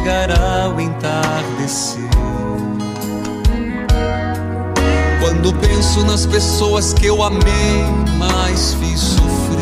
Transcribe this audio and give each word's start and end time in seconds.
chegará 0.00 0.72
o 0.74 0.80
entardecer. 0.80 2.08
Quando 5.20 5.52
penso 5.54 6.04
nas 6.04 6.24
pessoas 6.24 6.94
que 6.94 7.04
eu 7.06 7.22
amei, 7.22 7.84
mas 8.18 8.74
fiz 8.74 8.98
sofrer. 8.98 9.60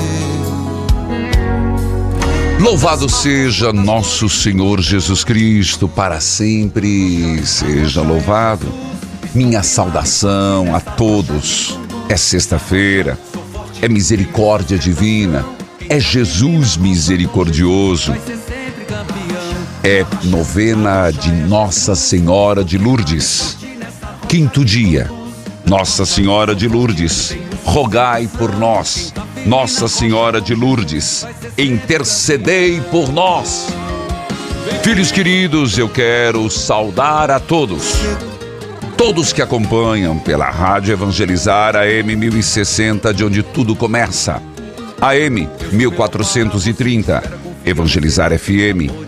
Louvado 2.60 3.08
seja 3.08 3.72
nosso 3.72 4.28
Senhor 4.28 4.80
Jesus 4.80 5.24
Cristo, 5.24 5.88
para 5.88 6.20
sempre 6.20 7.44
seja 7.44 8.00
louvado. 8.00 8.68
Minha 9.34 9.64
saudação 9.64 10.74
a 10.74 10.80
todos. 10.80 11.78
É 12.08 12.16
sexta-feira, 12.16 13.18
é 13.82 13.88
misericórdia 13.88 14.78
divina, 14.78 15.44
é 15.90 16.00
Jesus 16.00 16.76
misericordioso, 16.76 18.14
é 19.82 20.04
novena 20.24 21.10
de 21.10 21.30
Nossa 21.30 21.94
Senhora 21.94 22.64
de 22.64 22.76
Lourdes. 22.76 23.56
Quinto 24.28 24.64
dia, 24.64 25.10
Nossa 25.66 26.04
Senhora 26.04 26.54
de 26.54 26.66
Lourdes, 26.66 27.36
rogai 27.64 28.28
por 28.38 28.56
nós. 28.56 29.12
Nossa 29.46 29.88
Senhora 29.88 30.40
de 30.40 30.54
Lourdes, 30.54 31.26
intercedei 31.56 32.80
por 32.80 33.12
nós. 33.12 33.68
Filhos 34.82 35.10
queridos, 35.12 35.78
eu 35.78 35.88
quero 35.88 36.50
saudar 36.50 37.30
a 37.30 37.40
todos. 37.40 37.94
Todos 38.96 39.32
que 39.32 39.40
acompanham 39.40 40.18
pela 40.18 40.50
Rádio 40.50 40.92
Evangelizar 40.92 41.76
AM 41.76 42.16
1060, 42.16 43.14
de 43.14 43.24
onde 43.24 43.42
tudo 43.42 43.76
começa. 43.76 44.42
AM 45.00 45.48
1430, 45.72 47.22
Evangelizar 47.64 48.36
FM 48.36 49.07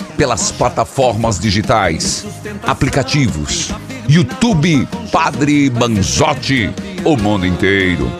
pelas 0.17 0.51
plataformas 0.51 1.39
digitais, 1.39 2.25
aplicativos, 2.65 3.71
YouTube, 4.07 4.87
Padre 5.11 5.69
Manzotti, 5.69 6.69
o 7.03 7.17
mundo 7.17 7.45
inteiro. 7.45 8.11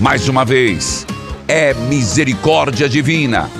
Mais 0.00 0.28
uma 0.28 0.44
vez, 0.44 1.06
é 1.46 1.74
misericórdia 1.74 2.88
divina. 2.88 3.50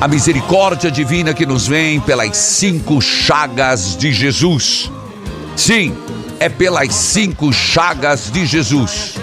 A 0.00 0.08
misericórdia 0.08 0.90
divina 0.90 1.34
que 1.34 1.46
nos 1.46 1.66
vem 1.66 2.00
pelas 2.00 2.36
cinco 2.36 3.00
chagas 3.00 3.96
de 3.96 4.12
Jesus. 4.12 4.90
Sim, 5.56 5.96
é 6.40 6.48
pelas 6.48 6.94
cinco 6.94 7.52
chagas 7.52 8.30
de 8.30 8.46
Jesus 8.46 9.14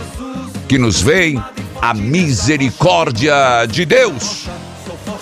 que 0.68 0.78
nos 0.78 1.02
vem 1.02 1.42
a 1.82 1.94
misericórdia 1.94 3.66
de 3.70 3.86
Deus. 3.86 4.46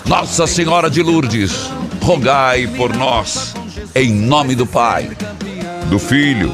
Nossa 0.06 0.46
Senhora 0.46 0.90
de 0.90 1.02
Lourdes, 1.02 1.70
rogai 2.04 2.66
por 2.66 2.94
nós, 2.94 3.54
em 3.94 4.12
nome 4.12 4.54
do 4.54 4.66
Pai, 4.66 5.08
do 5.88 5.98
Filho 5.98 6.52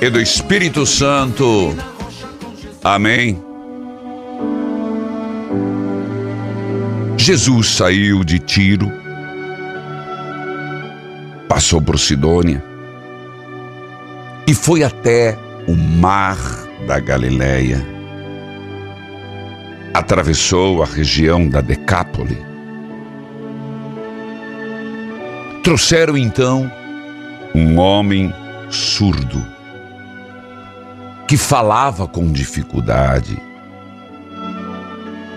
e 0.00 0.08
do 0.08 0.18
Espírito 0.18 0.86
Santo. 0.86 1.76
Amém. 2.82 3.38
Jesus 7.18 7.72
saiu 7.72 8.24
de 8.24 8.38
Tiro, 8.38 8.90
passou 11.46 11.82
por 11.82 11.98
Sidônia 11.98 12.64
e 14.46 14.54
foi 14.54 14.82
até 14.82 15.36
o 15.68 15.76
mar 15.76 16.38
da 16.86 16.98
Galileia. 16.98 17.86
Atravessou 19.92 20.82
a 20.82 20.86
região 20.86 21.46
da 21.46 21.60
Decápole. 21.60 22.51
Trouxeram 25.62 26.16
então 26.16 26.70
um 27.54 27.78
homem 27.78 28.34
surdo 28.68 29.46
que 31.28 31.36
falava 31.36 32.08
com 32.08 32.32
dificuldade 32.32 33.40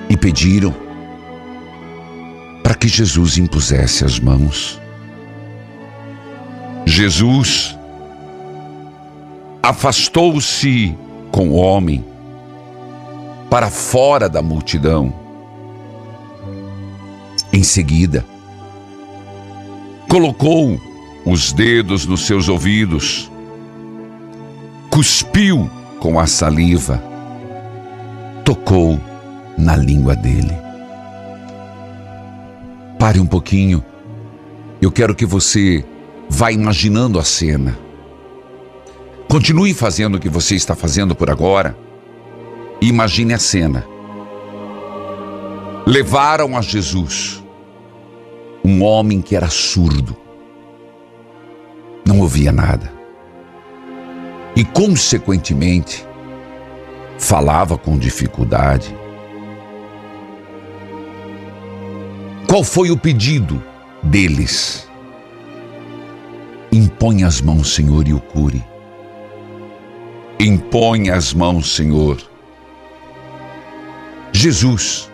e 0.10 0.18
pediram 0.18 0.74
para 2.64 2.74
que 2.74 2.88
Jesus 2.88 3.38
impusesse 3.38 4.04
as 4.04 4.20
mãos. 4.20 4.82
Jesus 6.88 7.78
afastou-se 9.62 10.98
com 11.32 11.50
o 11.50 11.54
homem 11.54 12.04
para 13.48 13.70
fora 13.70 14.28
da 14.28 14.42
multidão. 14.42 15.14
Em 17.54 17.62
seguida, 17.62 18.26
colocou 20.10 20.80
os 21.26 21.52
dedos 21.52 22.06
nos 22.06 22.26
seus 22.26 22.48
ouvidos, 22.48 23.32
cuspiu 24.90 25.70
com 26.00 26.20
a 26.20 26.28
saliva, 26.28 27.02
tocou 28.44 29.00
na 29.58 29.76
língua 29.76 30.16
dele. 30.16 30.56
Pare 33.00 33.20
um 33.20 33.26
pouquinho. 33.26 33.84
Eu 34.82 34.92
quero 34.92 35.16
que 35.16 35.26
você 35.26 35.84
vá 36.30 36.52
imaginando 36.52 37.20
a 37.20 37.24
cena. 37.24 37.78
Continue 39.28 39.74
fazendo 39.74 40.16
o 40.16 40.20
que 40.20 40.30
você 40.30 40.56
está 40.56 40.76
fazendo 40.76 41.16
por 41.16 41.30
agora. 41.30 41.78
Imagine 42.82 43.34
a 43.34 43.40
cena. 43.40 43.86
Levaram 45.86 46.58
a 46.58 46.62
Jesus 46.62 47.45
um 48.66 48.84
homem 48.84 49.22
que 49.22 49.36
era 49.36 49.48
surdo, 49.48 50.18
não 52.04 52.20
ouvia 52.20 52.52
nada 52.52 52.92
e, 54.56 54.66
consequentemente, 54.66 56.04
falava 57.20 57.78
com 57.78 57.96
dificuldade. 57.96 58.96
Qual 62.50 62.64
foi 62.64 62.90
o 62.90 62.98
pedido 62.98 63.62
deles? 64.02 64.90
Impõe 66.72 67.24
as 67.24 67.42
mãos, 67.42 67.72
Senhor, 67.76 68.08
e 68.08 68.16
o 68.16 68.20
cure. 68.20 68.64
Impõe 70.40 71.12
as 71.12 71.36
mãos, 71.36 71.76
Senhor. 71.76 72.18
Jesus 74.34 75.12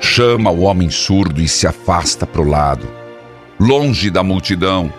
chama 0.00 0.50
o 0.50 0.62
homem 0.62 0.90
surdo 0.90 1.40
e 1.40 1.48
se 1.48 1.66
afasta 1.66 2.26
para 2.26 2.40
o 2.40 2.48
lado, 2.48 2.88
longe 3.58 4.10
da 4.10 4.22
multidão. 4.22 4.92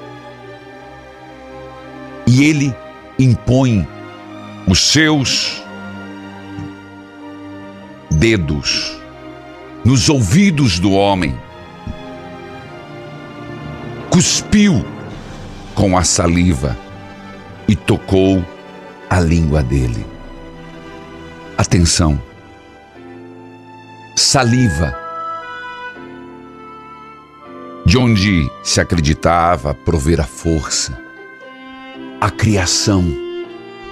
E 2.27 2.43
ele 2.43 2.75
impõe 3.17 3.87
os 4.67 4.79
seus 4.79 5.63
dedos 8.11 8.99
nos 9.83 10.09
ouvidos 10.09 10.79
do 10.79 10.91
homem, 10.91 11.35
cuspiu 14.09 14.85
com 15.73 15.97
a 15.97 16.03
saliva 16.03 16.77
e 17.67 17.75
tocou 17.75 18.43
a 19.09 19.19
língua 19.19 19.63
dele. 19.63 20.05
Atenção, 21.57 22.21
saliva, 24.19 24.95
de 27.85 27.97
onde 27.97 28.51
se 28.61 28.81
acreditava 28.81 29.73
prover 29.73 30.19
a 30.19 30.25
força, 30.25 31.01
a 32.19 32.29
criação, 32.29 33.03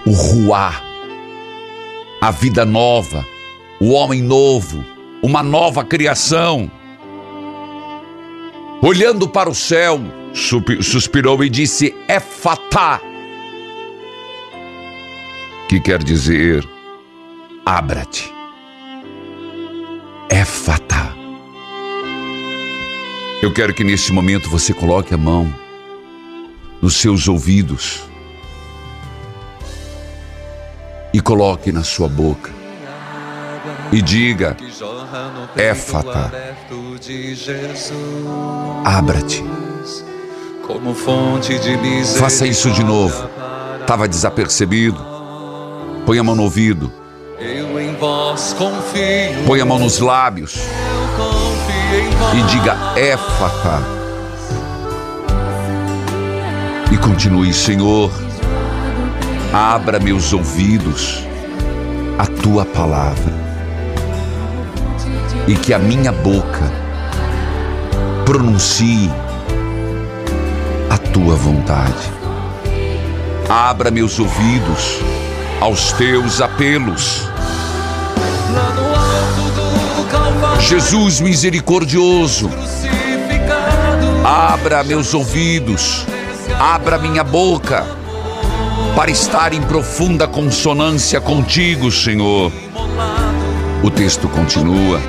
o 0.06 0.12
ruar, 0.12 0.84
a 2.22 2.30
vida 2.30 2.66
nova, 2.66 3.26
o 3.80 3.92
homem 3.92 4.22
novo, 4.22 4.84
uma 5.24 5.42
nova 5.42 5.84
criação. 5.84 6.70
Olhando 8.82 9.28
para 9.28 9.50
o 9.50 9.56
céu, 9.56 10.00
suspirou 10.34 11.44
e 11.44 11.50
disse: 11.50 11.96
É 12.08 12.20
fatá. 12.20 13.02
Que 15.70 15.80
quer 15.80 16.04
dizer: 16.04 16.68
abra-te. 17.66 18.37
É 20.30 20.44
fatá. 20.44 21.14
Eu 23.42 23.54
quero 23.54 23.74
que 23.74 23.84
nesse 23.84 24.12
momento 24.12 24.50
você 24.50 24.74
coloque 24.74 25.14
a 25.14 25.18
mão 25.18 25.54
nos 26.82 26.96
seus 26.96 27.28
ouvidos 27.28 28.04
e 31.14 31.22
coloque 31.22 31.72
na 31.72 31.84
sua 31.84 32.08
boca 32.08 32.52
e 33.92 34.02
diga: 34.02 34.58
Éfata, 35.56 36.32
abra-te. 38.84 39.44
Faça 42.18 42.46
isso 42.46 42.70
de 42.72 42.84
novo. 42.84 43.30
Estava 43.80 44.08
desapercebido. 44.08 45.00
Põe 46.06 46.20
a 46.20 46.24
mão 46.24 46.36
no 46.36 46.44
ouvido. 46.44 46.92
Põe 49.46 49.62
a 49.62 49.66
mão 49.66 49.80
nos 49.80 50.00
lábios. 50.00 50.56
E 52.36 52.42
diga: 52.52 52.78
Éfata. 52.96 53.82
E 56.92 56.98
continue, 56.98 57.54
Senhor. 57.54 58.12
Abra 59.54 60.00
meus 60.00 60.34
ouvidos 60.34 61.24
a 62.18 62.26
tua 62.26 62.66
palavra 62.66 63.34
e 65.48 65.56
que 65.56 65.74
a 65.74 65.80
minha 65.80 66.12
boca 66.12 66.72
pronuncie 68.26 69.10
a 70.90 70.98
tua 70.98 71.36
vontade. 71.36 72.12
Abra 73.50 73.90
meus 73.90 74.20
ouvidos 74.20 75.00
aos 75.62 75.94
teus 75.94 76.42
apelos. 76.42 77.28
Jesus 80.60 81.22
misericordioso, 81.22 82.50
abra 84.24 84.84
meus 84.84 85.14
ouvidos, 85.14 86.06
abra 86.60 86.98
minha 86.98 87.24
boca, 87.24 87.86
para 88.96 89.12
estar 89.12 89.54
em 89.54 89.62
profunda 89.62 90.28
consonância 90.28 91.22
contigo, 91.22 91.92
Senhor. 91.92 92.52
O 93.84 93.90
texto 93.90 94.28
continua. 94.28 95.00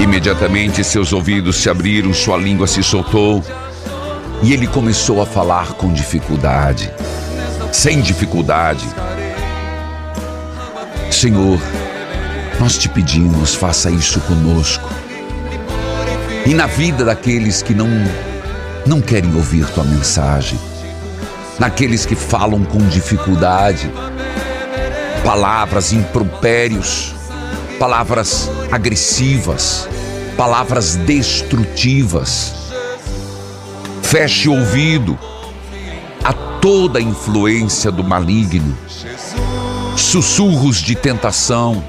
Imediatamente 0.00 0.82
seus 0.82 1.12
ouvidos 1.12 1.56
se 1.56 1.68
abriram, 1.68 2.14
sua 2.14 2.36
língua 2.36 2.66
se 2.66 2.82
soltou 2.82 3.42
e 4.42 4.52
ele 4.52 4.66
começou 4.66 5.22
a 5.22 5.26
falar 5.26 5.72
com 5.74 5.92
dificuldade, 5.92 6.92
sem 7.72 8.00
dificuldade. 8.00 8.86
Senhor, 11.10 11.58
nós 12.60 12.78
te 12.78 12.88
pedimos, 12.88 13.54
faça 13.54 13.90
isso 13.90 14.20
conosco. 14.20 14.88
E 16.46 16.54
na 16.54 16.66
vida 16.66 17.04
daqueles 17.04 17.62
que 17.62 17.74
não 17.74 17.88
não 18.86 19.00
querem 19.00 19.34
ouvir 19.34 19.66
tua 19.70 19.84
mensagem, 19.84 20.58
naqueles 21.58 22.04
que 22.04 22.14
falam 22.14 22.64
com 22.64 22.78
dificuldade, 22.86 23.90
palavras 25.24 25.92
impropérios, 25.92 27.14
palavras 27.78 28.50
agressivas, 28.70 29.88
palavras 30.36 30.96
destrutivas. 30.96 32.52
Feche 34.02 34.48
o 34.48 34.52
ouvido 34.52 35.18
a 36.22 36.32
toda 36.32 37.00
influência 37.00 37.90
do 37.90 38.04
maligno, 38.04 38.76
sussurros 39.96 40.76
de 40.82 40.94
tentação, 40.94 41.82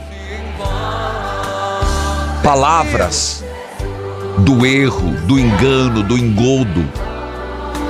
palavras 2.45 3.43
do 4.37 4.67
erro, 4.67 5.15
do 5.25 5.39
engano, 5.39 6.03
do 6.03 6.15
engodo, 6.15 6.87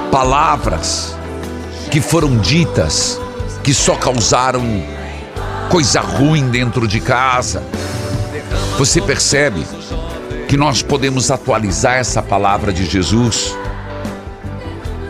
palavras 0.09 1.13
que 1.91 1.99
foram 1.99 2.37
ditas 2.37 3.19
que 3.61 3.73
só 3.73 3.97
causaram 3.97 4.63
coisa 5.69 5.99
ruim 5.99 6.49
dentro 6.49 6.87
de 6.87 7.01
casa. 7.01 7.63
Você 8.77 9.01
percebe 9.01 9.61
que 10.47 10.55
nós 10.55 10.81
podemos 10.81 11.29
atualizar 11.29 11.97
essa 11.97 12.23
palavra 12.23 12.71
de 12.71 12.85
Jesus, 12.85 13.53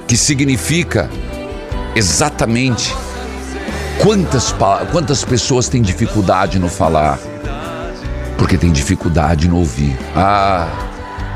que 0.08 0.18
significa 0.18 1.08
exatamente 1.96 2.96
quantas, 4.02 4.56
quantas 4.92 5.24
pessoas 5.24 5.70
têm 5.70 5.84
dificuldade 5.84 6.58
no 6.58 6.68
falar, 6.68 7.20
porque 8.46 8.60
tem 8.60 8.72
dificuldade 8.72 9.48
no 9.48 9.58
ouvir. 9.58 9.98
Ah, 10.16 10.68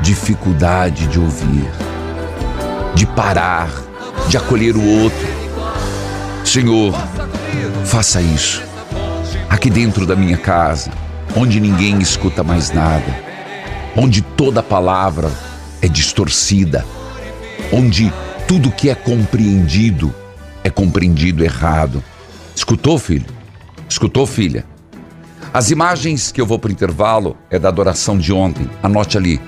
dificuldade 0.00 1.08
de 1.08 1.18
ouvir, 1.18 1.68
de 2.94 3.04
parar, 3.04 3.68
de 4.28 4.36
acolher 4.36 4.76
o 4.76 5.02
outro. 5.02 5.26
Senhor, 6.44 6.94
faça 7.84 8.22
isso 8.22 8.62
aqui 9.48 9.68
dentro 9.68 10.06
da 10.06 10.14
minha 10.14 10.36
casa, 10.36 10.92
onde 11.34 11.58
ninguém 11.58 11.98
escuta 11.98 12.44
mais 12.44 12.70
nada 12.70 13.28
onde 13.96 14.22
toda 14.22 14.62
palavra 14.62 15.32
é 15.82 15.88
distorcida, 15.88 16.86
onde 17.72 18.12
tudo 18.46 18.70
que 18.70 18.88
é 18.88 18.94
compreendido 18.94 20.14
é 20.62 20.70
compreendido 20.70 21.42
errado. 21.42 22.04
Escutou, 22.54 23.00
filho? 23.00 23.26
Escutou, 23.88 24.28
filha? 24.28 24.64
As 25.52 25.72
imagens 25.72 26.30
que 26.30 26.40
eu 26.40 26.46
vou 26.46 26.60
para 26.60 26.68
o 26.68 26.72
intervalo 26.72 27.36
é 27.50 27.58
da 27.58 27.68
adoração 27.68 28.16
de 28.16 28.32
ontem. 28.32 28.70
Anote 28.80 29.18
ali. 29.18 29.40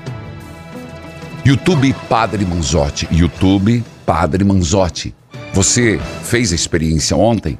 YouTube 1.44 1.94
Padre 2.08 2.44
Manzotti. 2.44 3.06
YouTube 3.12 3.84
Padre 4.04 4.42
Manzotti. 4.42 5.14
Você 5.52 6.00
fez 6.24 6.50
a 6.50 6.56
experiência 6.56 7.16
ontem? 7.16 7.56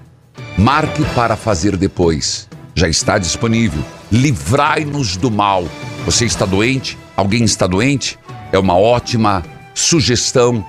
Marque 0.59 1.05
para 1.15 1.37
fazer 1.37 1.77
depois. 1.77 2.49
Já 2.75 2.89
está 2.89 3.17
disponível. 3.17 3.83
Livrai-nos 4.11 5.17
do 5.17 5.31
mal. 5.31 5.65
Você 6.05 6.25
está 6.25 6.45
doente? 6.45 6.99
Alguém 7.17 7.45
está 7.45 7.69
doente? 7.69 8.19
É 8.51 8.59
uma 8.59 8.77
ótima 8.77 9.45
sugestão 9.73 10.67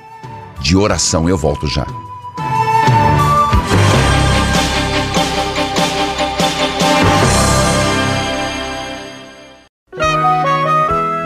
de 0.62 0.78
oração. 0.78 1.28
Eu 1.28 1.40
volto 1.40 1.66
já. 1.66 1.88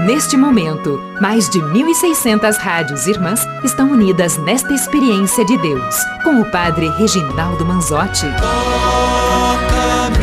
Neste 0.08 0.36
momento, 0.38 0.98
mais 1.20 1.50
de 1.50 1.60
1.600 1.60 2.56
rádios 2.56 3.08
irmãs 3.08 3.46
estão 3.62 3.92
unidas 3.92 4.38
nesta 4.38 4.74
experiência 4.74 5.44
de 5.44 5.58
Deus, 5.58 5.96
com 6.24 6.40
o 6.40 6.50
Padre 6.50 6.88
Reginaldo 6.92 7.66
Manzotti. 7.66 8.26
Toca-me, 8.40 10.16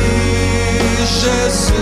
Jesus, 0.96 1.74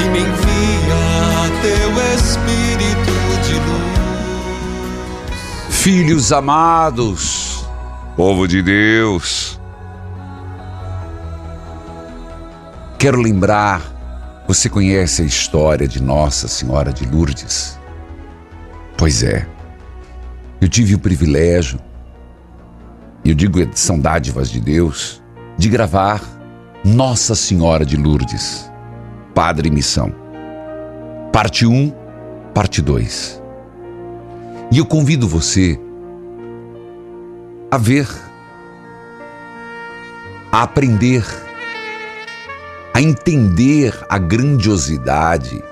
e 0.00 0.04
me 0.08 0.18
envia 0.18 1.52
teu 1.62 1.90
Espírito 2.16 3.14
de 3.46 3.54
luz. 3.60 5.70
Filhos 5.70 6.32
amados, 6.32 7.64
povo 8.16 8.48
de 8.48 8.60
Deus, 8.60 9.60
quero 12.98 13.20
lembrar 13.20 13.95
você 14.46 14.68
conhece 14.68 15.22
a 15.22 15.24
história 15.24 15.88
de 15.88 16.00
Nossa 16.00 16.46
Senhora 16.46 16.92
de 16.92 17.04
Lourdes? 17.04 17.78
Pois 18.96 19.22
é, 19.22 19.46
eu 20.60 20.68
tive 20.68 20.94
o 20.94 20.98
privilégio, 20.98 21.80
eu 23.24 23.34
digo 23.34 23.58
são 23.74 23.98
dádivas 23.98 24.48
de 24.48 24.60
Deus, 24.60 25.22
de 25.58 25.68
gravar 25.68 26.22
Nossa 26.84 27.34
Senhora 27.34 27.84
de 27.84 27.96
Lourdes, 27.96 28.70
Padre 29.34 29.68
e 29.68 29.72
Missão. 29.72 30.14
Parte 31.32 31.66
1, 31.66 31.92
parte 32.54 32.80
2. 32.80 33.42
E 34.70 34.78
eu 34.78 34.86
convido 34.86 35.28
você 35.28 35.78
a 37.70 37.76
ver, 37.76 38.08
a 40.50 40.62
aprender, 40.62 41.24
a 42.96 43.02
entender 43.02 43.94
a 44.08 44.16
grandiosidade 44.16 45.62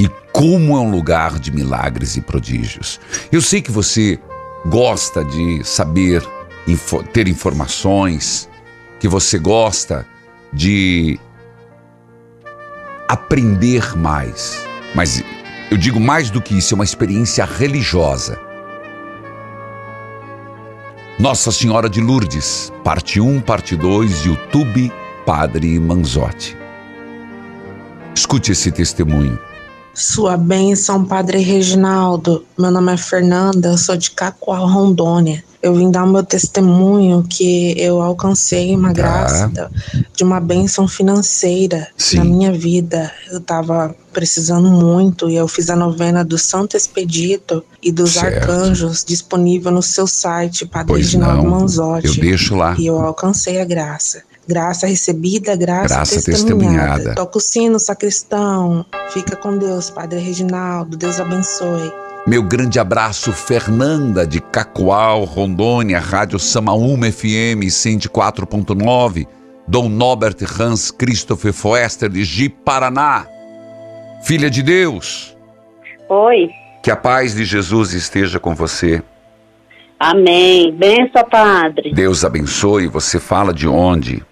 e 0.00 0.08
como 0.32 0.74
é 0.78 0.80
um 0.80 0.90
lugar 0.90 1.38
de 1.38 1.52
milagres 1.52 2.16
e 2.16 2.22
prodígios. 2.22 2.98
Eu 3.30 3.42
sei 3.42 3.60
que 3.60 3.70
você 3.70 4.18
gosta 4.64 5.22
de 5.22 5.62
saber, 5.62 6.26
ter 7.12 7.28
informações, 7.28 8.48
que 8.98 9.06
você 9.06 9.38
gosta 9.38 10.06
de 10.50 11.20
aprender 13.06 13.94
mais. 13.94 14.66
Mas 14.94 15.22
eu 15.70 15.76
digo 15.76 16.00
mais 16.00 16.30
do 16.30 16.40
que 16.40 16.56
isso, 16.56 16.72
é 16.72 16.76
uma 16.76 16.84
experiência 16.84 17.44
religiosa. 17.44 18.40
Nossa 21.18 21.52
Senhora 21.52 21.90
de 21.90 22.00
Lourdes, 22.00 22.72
parte 22.82 23.20
1, 23.20 23.42
parte 23.42 23.76
2, 23.76 24.24
YouTube 24.24 24.90
Padre 25.24 25.78
Manzotti. 25.78 26.56
Escute 28.14 28.50
esse 28.50 28.72
testemunho. 28.72 29.38
Sua 29.94 30.36
bênção, 30.36 31.04
Padre 31.04 31.38
Reginaldo. 31.38 32.44
Meu 32.58 32.72
nome 32.72 32.92
é 32.92 32.96
Fernanda, 32.96 33.68
eu 33.68 33.78
sou 33.78 33.96
de 33.96 34.10
Cacoal, 34.10 34.66
Rondônia. 34.66 35.44
Eu 35.62 35.76
vim 35.76 35.92
dar 35.92 36.02
o 36.02 36.10
meu 36.10 36.24
testemunho 36.24 37.22
que 37.22 37.72
eu 37.78 38.02
alcancei 38.02 38.74
uma 38.74 38.88
tá. 38.88 38.94
graça 38.94 39.70
de 40.12 40.24
uma 40.24 40.40
bênção 40.40 40.88
financeira 40.88 41.86
Sim. 41.96 42.16
na 42.16 42.24
minha 42.24 42.52
vida. 42.52 43.12
Eu 43.30 43.38
estava 43.38 43.94
precisando 44.12 44.72
muito 44.72 45.30
e 45.30 45.36
eu 45.36 45.46
fiz 45.46 45.70
a 45.70 45.76
novena 45.76 46.24
do 46.24 46.36
Santo 46.36 46.76
Expedito 46.76 47.62
e 47.80 47.92
dos 47.92 48.14
certo. 48.14 48.50
Arcanjos 48.50 49.04
disponível 49.04 49.70
no 49.70 49.82
seu 49.82 50.08
site, 50.08 50.66
Padre 50.66 50.88
pois 50.88 51.06
Reginaldo 51.06 51.44
não. 51.44 51.50
Manzotti. 51.50 52.08
Eu 52.08 52.14
deixo 52.16 52.56
lá. 52.56 52.74
E 52.76 52.86
eu 52.86 52.98
alcancei 52.98 53.60
a 53.60 53.64
graça. 53.64 54.24
Graça 54.52 54.86
recebida, 54.86 55.56
graça, 55.56 55.94
graça 55.94 56.22
testemunhada. 56.22 56.96
testemunhada. 56.96 57.14
Toca 57.14 57.38
o 57.38 57.40
sino, 57.40 57.78
sacristão. 57.78 58.84
Fica 59.08 59.34
com 59.34 59.56
Deus, 59.56 59.88
Padre 59.88 60.18
Reginaldo. 60.18 60.94
Deus 60.94 61.18
abençoe. 61.18 61.90
Meu 62.26 62.42
grande 62.42 62.78
abraço, 62.78 63.32
Fernanda 63.32 64.26
de 64.26 64.42
Cacoal, 64.42 65.24
Rondônia, 65.24 65.98
Rádio 65.98 66.38
Samaúma 66.38 67.10
FM 67.10 67.64
104.9, 67.64 69.26
Dom 69.66 69.88
Norbert 69.88 70.36
Hans 70.60 70.90
Christopher 70.90 71.54
Foester 71.54 72.10
de 72.10 72.22
Ji, 72.22 72.50
Paraná. 72.50 73.26
Filha 74.22 74.50
de 74.50 74.62
Deus. 74.62 75.34
Oi. 76.10 76.50
Que 76.82 76.90
a 76.90 76.96
paz 76.96 77.34
de 77.34 77.46
Jesus 77.46 77.94
esteja 77.94 78.38
com 78.38 78.54
você. 78.54 79.02
Amém. 79.98 80.70
Benção, 80.76 81.24
Padre. 81.24 81.94
Deus 81.94 82.22
abençoe. 82.22 82.86
Você 82.86 83.18
fala 83.18 83.54
de 83.54 83.66
onde? 83.66 84.22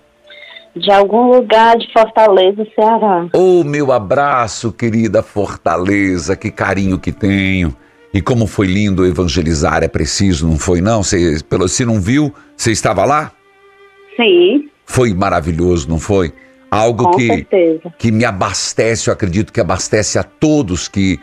De 0.74 0.90
algum 0.90 1.32
lugar 1.32 1.76
de 1.76 1.92
Fortaleza, 1.92 2.66
Ceará. 2.74 3.28
Oh, 3.32 3.64
meu 3.64 3.92
abraço, 3.92 4.72
querida 4.72 5.22
Fortaleza, 5.22 6.36
que 6.36 6.50
carinho 6.50 6.98
que 6.98 7.12
tenho. 7.12 7.74
E 8.12 8.20
como 8.20 8.46
foi 8.46 8.66
lindo 8.66 9.06
evangelizar, 9.06 9.82
é 9.82 9.88
preciso, 9.88 10.46
não 10.46 10.58
foi 10.58 10.80
não? 10.80 11.02
Você, 11.02 11.38
pelo, 11.48 11.68
se 11.68 11.84
não 11.84 12.00
viu, 12.00 12.34
você 12.56 12.72
estava 12.72 13.04
lá? 13.04 13.32
Sim. 14.16 14.68
Foi 14.84 15.14
maravilhoso, 15.14 15.88
não 15.88 15.98
foi? 15.98 16.32
Algo 16.70 17.04
Com 17.04 17.16
que, 17.16 17.26
certeza. 17.26 17.94
que 17.98 18.12
me 18.12 18.24
abastece, 18.24 19.08
eu 19.08 19.14
acredito 19.14 19.52
que 19.52 19.60
abastece 19.60 20.18
a 20.18 20.22
todos 20.22 20.88
que 20.88 21.18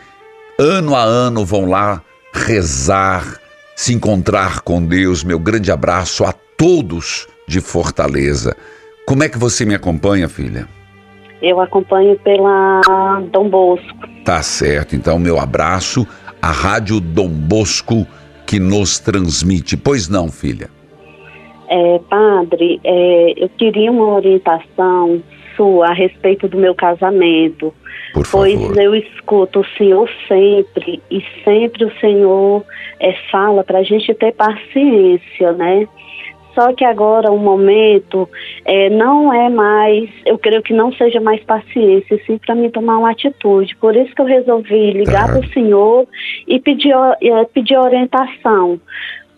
ano 0.60 0.96
a 0.96 1.02
ano 1.02 1.46
vão 1.46 1.66
lá 1.66 2.02
rezar, 2.34 3.40
se 3.76 3.94
encontrar 3.94 4.62
com 4.62 4.84
Deus. 4.84 5.24
Meu 5.24 5.40
grande 5.40 5.72
abraço 5.72 6.24
a 6.26 6.34
todos 6.58 7.28
de 7.48 7.62
Fortaleza. 7.62 8.56
Como 9.08 9.24
é 9.24 9.30
que 9.30 9.38
você 9.38 9.66
me 9.66 9.74
acompanha, 9.74 10.28
filha? 10.28 10.68
Eu 11.42 11.62
acompanho 11.62 12.20
pela 12.20 12.82
Dom 13.32 13.48
Bosco. 13.48 14.06
Tá 14.26 14.42
certo. 14.44 14.98
Então, 14.98 15.18
meu 15.18 15.40
abraço 15.40 16.06
à 16.42 16.52
Rádio 16.52 17.00
Dom 17.00 17.30
Bosco 17.30 18.06
que 18.46 18.60
nos 18.60 19.00
transmite. 19.00 19.78
Pois 19.78 20.10
não, 20.10 20.30
filha? 20.30 20.70
É, 21.70 22.00
padre, 22.10 22.82
é, 22.84 23.34
eu 23.38 23.48
queria 23.58 23.90
uma 23.90 24.14
orientação 24.14 25.24
sua 25.56 25.88
a 25.88 25.94
respeito 25.94 26.50
do 26.50 26.58
meu 26.58 26.76
casamento. 26.76 27.74
Por 28.14 28.26
favor. 28.26 28.46
Pois 28.46 28.78
eu 28.78 28.94
escuto 28.94 29.62
o 29.62 29.66
Senhor 29.78 30.10
sempre, 30.28 31.02
e 31.10 31.24
sempre 31.46 31.86
o 31.86 32.00
Senhor 32.02 32.62
é, 33.00 33.14
fala 33.32 33.64
para 33.64 33.80
a 33.80 33.84
gente 33.84 34.14
ter 34.14 34.34
paciência, 34.34 35.54
né? 35.54 35.88
Só 36.58 36.74
que 36.74 36.84
agora 36.84 37.32
o 37.32 37.38
momento 37.38 38.28
é, 38.66 38.90
não 38.90 39.32
é 39.32 39.48
mais, 39.48 40.10
eu 40.26 40.40
creio 40.40 40.64
que 40.64 40.74
não 40.74 40.92
seja 40.92 41.22
mais 41.22 41.44
paciência, 41.44 42.20
sim 42.26 42.40
para 42.40 42.56
mim 42.56 42.72
tomar 42.72 42.98
uma 42.98 43.12
atitude. 43.12 43.76
Por 43.76 43.96
isso 43.96 44.16
que 44.16 44.22
eu 44.24 44.26
resolvi 44.26 44.90
ligar 44.90 45.28
para 45.28 45.40
o 45.40 45.54
senhor 45.54 46.08
e 46.48 46.60
pedir, 46.60 46.96
é, 47.22 47.46
pedir 47.46 47.78
orientação. 47.78 48.80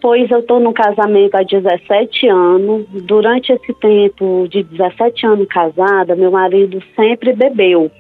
Pois 0.02 0.32
eu 0.32 0.40
estou 0.40 0.62
no 0.62 0.72
casamento 0.72 1.36
há 1.36 1.44
17 1.44 2.30
anos. 2.30 2.86
Durante 3.04 3.52
esse 3.52 3.74
tempo 3.74 4.48
de 4.50 4.64
17 4.64 5.26
anos 5.26 5.48
casada, 5.50 6.16
meu 6.16 6.32
marido 6.32 6.82
sempre 6.96 7.34
bebeu. 7.34 7.92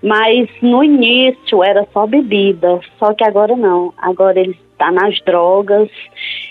Mas 0.00 0.48
no 0.62 0.84
início 0.84 1.64
era 1.64 1.84
só 1.92 2.06
bebida, 2.06 2.78
só 3.00 3.12
que 3.14 3.24
agora 3.24 3.56
não. 3.56 3.92
Agora 3.98 4.38
ele 4.38 4.56
está 4.74 4.92
nas 4.92 5.20
drogas 5.22 5.88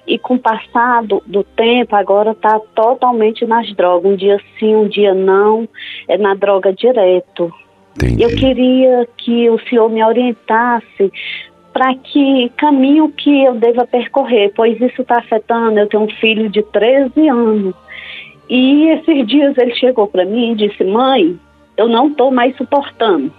e 0.06 0.18
com 0.20 0.36
o 0.36 0.40
passar 0.40 1.04
do, 1.04 1.24
do 1.26 1.44
tempo 1.44 1.96
agora 1.96 2.32
está 2.32 2.60
totalmente 2.76 3.46
nas 3.46 3.72
drogas. 3.74 4.12
Um 4.12 4.16
dia 4.16 4.40
sim, 4.60 4.76
um 4.76 4.88
dia 4.88 5.14
não, 5.14 5.68
é 6.08 6.18
na 6.18 6.34
droga 6.34 6.74
direto. 6.74 7.52
Entendi. 7.96 8.24
Eu 8.24 8.30
queria 8.30 9.08
que 9.18 9.50
o 9.50 9.60
senhor 9.68 9.90
me 9.90 10.04
orientasse 10.04 11.12
para 11.72 11.96
que 11.96 12.52
caminho 12.58 13.10
que 13.10 13.44
eu 13.44 13.56
deva 13.56 13.86
percorrer, 13.88 14.52
pois 14.56 14.80
isso 14.80 15.02
está 15.02 15.20
afetando. 15.20 15.80
Eu 15.80 15.88
tenho 15.88 16.04
um 16.04 16.10
filho 16.10 16.50
de 16.50 16.62
13 16.62 17.28
anos. 17.30 17.76
E 18.50 18.90
esses 18.90 19.28
dias 19.28 19.58
ele 19.58 19.74
chegou 19.76 20.08
para 20.08 20.26
mim 20.26 20.52
e 20.52 20.56
disse: 20.56 20.84
Mãe, 20.84 21.40
eu 21.78 21.88
não 21.88 22.08
estou 22.08 22.32
mais 22.32 22.56
suportando. 22.58 23.32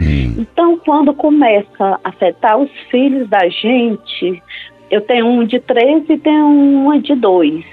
Hum. 0.00 0.34
Então, 0.38 0.78
quando 0.78 1.12
começa 1.12 2.00
a 2.02 2.08
afetar 2.08 2.58
os 2.58 2.70
filhos 2.90 3.28
da 3.28 3.48
gente, 3.48 4.42
eu 4.90 5.00
tenho 5.02 5.26
um 5.26 5.44
de 5.44 5.60
três 5.60 6.04
e 6.08 6.18
tenho 6.18 6.46
uma 6.46 7.00
de 7.00 7.14
dois. 7.14 7.64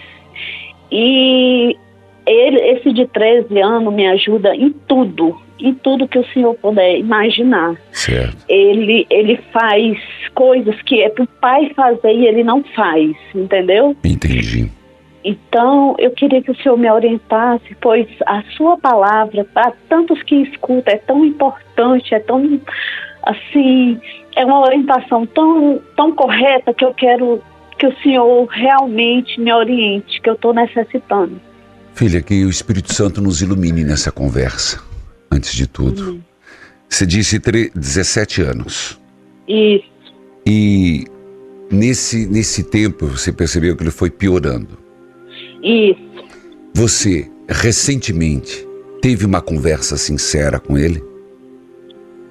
E 0.91 1.75
ele, 2.25 2.59
esse 2.59 2.91
de 2.91 3.05
13 3.07 3.59
anos 3.59 3.93
me 3.93 4.07
ajuda 4.07 4.55
em 4.55 4.71
tudo, 4.87 5.39
em 5.59 5.73
tudo 5.73 6.07
que 6.07 6.19
o 6.19 6.25
senhor 6.27 6.55
puder 6.55 6.97
imaginar. 6.97 7.75
Certo. 7.91 8.37
Ele, 8.49 9.05
ele 9.09 9.37
faz 9.51 9.97
coisas 10.33 10.79
que 10.83 11.01
é 11.01 11.09
para 11.09 11.23
o 11.23 11.27
pai 11.27 11.71
fazer 11.75 12.13
e 12.13 12.27
ele 12.27 12.43
não 12.43 12.63
faz, 12.75 13.15
entendeu? 13.33 13.95
Entendi. 14.03 14.69
Então, 15.23 15.95
eu 15.97 16.11
queria 16.11 16.41
que 16.41 16.51
o 16.51 16.55
senhor 16.55 16.77
me 16.77 16.89
orientasse, 16.89 17.75
pois 17.81 18.07
a 18.27 18.43
sua 18.55 18.77
palavra, 18.77 19.43
para 19.43 19.73
tantos 19.89 20.21
que 20.21 20.35
escutam, 20.35 20.93
é 20.93 20.97
tão 20.97 21.25
importante, 21.25 22.13
é 22.13 22.19
tão, 22.19 22.61
assim, 23.25 23.99
é 24.35 24.45
uma 24.45 24.61
orientação 24.61 25.25
tão, 25.25 25.81
tão 25.95 26.11
correta 26.13 26.73
que 26.73 26.85
eu 26.85 26.93
quero 26.93 27.41
que 27.77 27.87
o 27.87 27.97
senhor 28.01 28.45
realmente 28.45 29.39
me 29.39 29.51
oriente, 29.51 30.21
que 30.21 30.29
eu 30.29 30.33
estou 30.33 30.53
necessitando. 30.53 31.39
Filha, 31.93 32.21
que 32.21 32.45
o 32.45 32.49
Espírito 32.49 32.93
Santo 32.93 33.21
nos 33.21 33.41
ilumine 33.41 33.83
nessa 33.83 34.11
conversa, 34.11 34.81
antes 35.31 35.53
de 35.53 35.67
tudo. 35.67 36.11
Uhum. 36.11 36.21
Você 36.87 37.05
disse 37.05 37.39
17 37.39 38.41
anos. 38.41 38.99
Isso. 39.47 39.89
E 40.45 41.05
nesse, 41.71 42.27
nesse 42.27 42.63
tempo 42.63 43.07
você 43.07 43.31
percebeu 43.31 43.75
que 43.75 43.83
ele 43.83 43.91
foi 43.91 44.09
piorando. 44.09 44.77
Isso. 45.63 46.05
Você, 46.73 47.29
recentemente, 47.49 48.67
teve 49.01 49.25
uma 49.25 49.41
conversa 49.41 49.97
sincera 49.97 50.59
com 50.59 50.77
ele? 50.77 51.01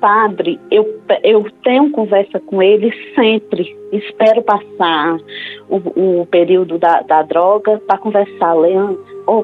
Padre, 0.05 0.61
eu, 0.71 1.01
eu 1.23 1.47
tenho 1.63 1.91
conversa 1.91 2.39
com 2.39 2.63
ele 2.63 2.93
sempre. 3.15 3.75
Espero 3.91 4.43
passar 4.43 5.17
o, 5.67 6.21
o 6.21 6.27
período 6.27 6.79
da, 6.79 7.01
da 7.01 7.23
droga 7.23 7.81
para 7.87 7.97
conversar. 7.97 8.53
Leandro, 8.53 9.03
oh, 9.27 9.43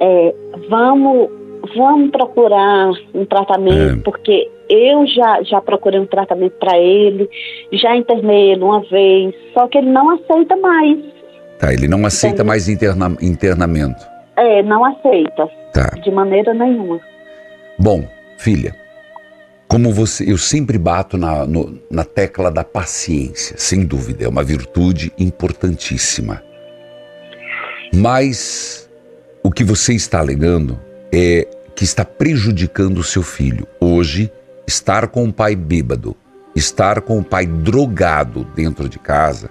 é, 0.00 0.34
vamos, 0.68 1.30
vamos 1.76 2.10
procurar 2.10 2.90
um 3.14 3.24
tratamento, 3.24 4.00
é. 4.00 4.02
porque 4.02 4.50
eu 4.68 5.06
já, 5.06 5.40
já 5.44 5.60
procurei 5.60 6.00
um 6.00 6.06
tratamento 6.06 6.54
para 6.58 6.76
ele, 6.76 7.30
já 7.72 7.96
internei 7.96 8.50
ele 8.50 8.64
uma 8.64 8.80
vez, 8.80 9.32
só 9.54 9.68
que 9.68 9.78
ele 9.78 9.90
não 9.90 10.10
aceita 10.10 10.56
mais. 10.56 10.98
Tá, 11.60 11.72
ele 11.72 11.86
não 11.86 12.04
aceita 12.04 12.38
Entendeu? 12.42 12.46
mais 12.46 12.68
interna, 12.68 13.16
internamento. 13.22 14.04
É, 14.36 14.60
não 14.64 14.84
aceita. 14.84 15.48
Tá. 15.72 15.90
De 16.02 16.10
maneira 16.10 16.52
nenhuma. 16.52 17.00
Bom, 17.78 18.02
filha, 18.38 18.74
como 19.68 19.92
você, 19.92 20.30
eu 20.30 20.38
sempre 20.38 20.78
bato 20.78 21.18
na, 21.18 21.44
no, 21.46 21.78
na 21.90 22.04
tecla 22.04 22.50
da 22.50 22.62
paciência, 22.62 23.56
sem 23.58 23.84
dúvida, 23.84 24.24
é 24.24 24.28
uma 24.28 24.44
virtude 24.44 25.12
importantíssima. 25.18 26.42
Mas 27.92 28.88
o 29.42 29.50
que 29.50 29.64
você 29.64 29.94
está 29.94 30.20
alegando 30.20 30.78
é 31.12 31.46
que 31.74 31.84
está 31.84 32.04
prejudicando 32.04 32.98
o 32.98 33.04
seu 33.04 33.22
filho. 33.22 33.66
Hoje, 33.80 34.30
estar 34.66 35.08
com 35.08 35.24
o 35.24 35.32
pai 35.32 35.56
bêbado, 35.56 36.16
estar 36.54 37.00
com 37.00 37.18
o 37.18 37.24
pai 37.24 37.46
drogado 37.46 38.44
dentro 38.54 38.88
de 38.88 38.98
casa, 38.98 39.50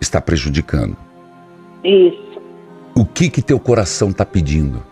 está 0.00 0.20
prejudicando. 0.20 0.96
Isso. 1.84 2.40
O 2.96 3.04
que 3.04 3.28
que 3.28 3.42
teu 3.42 3.58
coração 3.58 4.10
está 4.10 4.24
pedindo? 4.24 4.82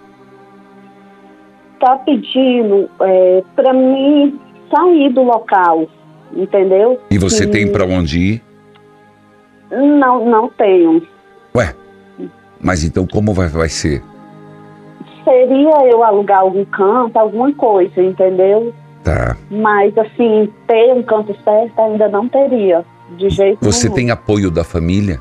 Está 1.75 1.97
pedindo 1.99 2.89
é, 3.01 3.43
para 3.55 3.73
mim 3.73 4.39
sair 4.71 5.13
do 5.13 5.23
local, 5.23 5.87
entendeu? 6.33 7.01
E 7.11 7.19
você 7.19 7.45
e... 7.45 7.47
tem 7.47 7.71
para 7.71 7.85
onde 7.85 8.19
ir? 8.19 8.43
Não, 9.71 10.25
não 10.25 10.49
tenho. 10.51 11.03
Ué, 11.55 11.75
mas 12.61 12.85
então 12.85 13.07
como 13.07 13.33
vai, 13.33 13.49
vai 13.49 13.69
ser? 13.69 14.03
Seria 15.25 15.89
eu 15.91 16.05
alugar 16.05 16.41
algum 16.41 16.65
canto, 16.65 17.17
alguma 17.17 17.53
coisa, 17.55 18.01
entendeu? 18.01 18.73
Tá. 19.03 19.37
Mas 19.51 19.97
assim, 19.99 20.53
ter 20.67 20.93
um 20.93 21.03
canto 21.03 21.35
certo 21.43 21.79
ainda 21.81 22.09
não 22.09 22.29
teria, 22.29 22.85
de 23.17 23.29
jeito 23.31 23.59
Você 23.65 23.85
nenhum. 23.85 23.95
tem 23.95 24.11
apoio 24.11 24.51
da 24.51 24.65
família? 24.65 25.21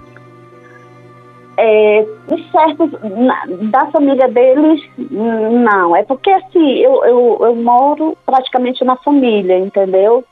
É, 1.58 2.06
certos, 2.52 2.92
na, 3.02 3.46
da 3.70 3.86
família 3.88 4.28
deles, 4.28 4.82
não. 4.98 5.96
É 5.96 6.04
porque 6.04 6.30
assim, 6.30 6.78
eu, 6.78 7.04
eu, 7.06 7.38
eu 7.42 7.56
moro 7.56 8.18
praticamente 8.26 8.84
na 8.84 8.96
família, 8.98 9.58
entendeu? 9.58 10.24